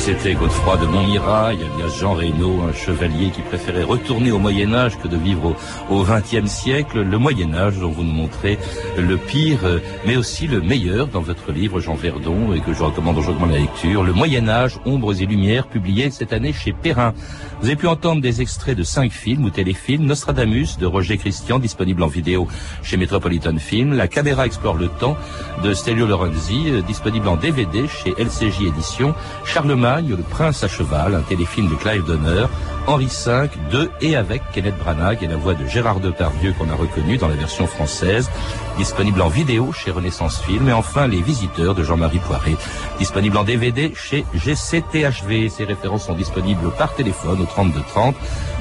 C'était 0.01 0.33
Godefroy 0.33 0.77
de 0.77 0.87
Montmirail, 0.87 1.57
alias 1.57 1.99
Jean 1.99 2.13
Reynaud, 2.13 2.63
un 2.67 2.73
chevalier 2.73 3.29
qui 3.29 3.41
préférait 3.41 3.83
retourner 3.83 4.31
au 4.31 4.39
Moyen 4.39 4.73
Âge 4.73 4.97
que 4.97 5.07
de 5.07 5.15
vivre 5.15 5.55
au 5.91 6.03
XXe 6.03 6.49
siècle. 6.49 7.03
Le 7.03 7.17
Moyen 7.19 7.53
Âge 7.53 7.77
dont 7.77 7.91
vous 7.91 8.03
nous 8.03 8.11
montrez 8.11 8.57
le 8.97 9.17
pire, 9.17 9.59
euh, 9.63 9.79
mais 10.07 10.17
aussi 10.17 10.47
le 10.47 10.59
meilleur 10.59 11.05
dans 11.05 11.21
votre 11.21 11.51
livre, 11.51 11.79
Jean 11.79 11.93
Verdon, 11.93 12.51
et 12.51 12.61
que 12.61 12.73
je 12.73 12.81
recommande 12.81 13.21
chaudement 13.23 13.45
la 13.45 13.59
lecture. 13.59 14.03
Le 14.03 14.11
Moyen 14.11 14.49
Âge, 14.49 14.79
ombres 14.85 15.21
et 15.21 15.27
lumières, 15.27 15.67
publié 15.67 16.09
cette 16.09 16.33
année 16.33 16.51
chez 16.51 16.73
Perrin. 16.73 17.13
Vous 17.59 17.67
avez 17.67 17.75
pu 17.75 17.85
entendre 17.85 18.21
des 18.21 18.41
extraits 18.41 18.75
de 18.75 18.83
cinq 18.83 19.11
films 19.11 19.45
ou 19.45 19.51
téléfilms. 19.51 20.05
Nostradamus 20.05 20.79
de 20.79 20.87
Roger 20.87 21.17
Christian, 21.17 21.59
disponible 21.59 22.01
en 22.01 22.07
vidéo 22.07 22.47
chez 22.81 22.97
Metropolitan 22.97 23.57
Film. 23.59 23.93
La 23.93 24.07
caméra 24.07 24.47
explore 24.47 24.77
le 24.77 24.87
temps 24.87 25.15
de 25.63 25.75
Stelio 25.75 26.07
Lorenzi, 26.07 26.63
euh, 26.69 26.81
disponible 26.81 27.27
en 27.27 27.35
DVD 27.35 27.87
chez 27.87 28.15
LCJ 28.17 28.63
Éditions. 28.65 29.13
Charlemagne, 29.45 29.90
le 29.99 30.23
prince 30.23 30.63
à 30.63 30.67
cheval, 30.67 31.15
un 31.15 31.21
téléfilm 31.21 31.69
de 31.69 31.75
Clive 31.75 32.05
Donner. 32.05 32.45
Henri 32.87 33.05
V, 33.05 33.49
de 33.71 33.91
et 34.01 34.15
avec 34.15 34.41
Kenneth 34.53 34.77
Branagh 34.77 35.21
et 35.21 35.27
la 35.27 35.35
voix 35.35 35.53
de 35.53 35.67
Gérard 35.67 35.99
Depardieu 35.99 36.53
qu'on 36.53 36.69
a 36.69 36.75
reconnu 36.75 37.17
dans 37.17 37.27
la 37.27 37.35
version 37.35 37.67
française, 37.67 38.29
disponible 38.77 39.21
en 39.21 39.27
vidéo 39.27 39.71
chez 39.71 39.91
Renaissance 39.91 40.41
Film. 40.41 40.67
Et 40.67 40.73
enfin, 40.73 41.07
Les 41.07 41.21
Visiteurs 41.21 41.75
de 41.75 41.83
Jean-Marie 41.83 42.19
Poiré, 42.19 42.55
disponible 42.97 43.37
en 43.37 43.43
DVD 43.43 43.93
chez 43.95 44.25
GCTHV. 44.33 45.49
Ces 45.49 45.65
références 45.65 46.05
sont 46.05 46.15
disponibles 46.15 46.71
par 46.71 46.95
téléphone 46.95 47.41
au 47.41 47.45
32 47.45 47.81
30, 47.89 48.15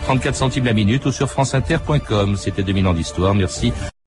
34 0.05 0.35
centimes 0.35 0.65
la 0.65 0.75
minute 0.75 1.07
ou 1.07 1.13
sur 1.13 1.31
franceinter.com. 1.31 2.37
C'était 2.37 2.63
2000 2.63 2.87
ans 2.89 2.95
d'histoire. 2.95 3.35
Merci 3.35 3.73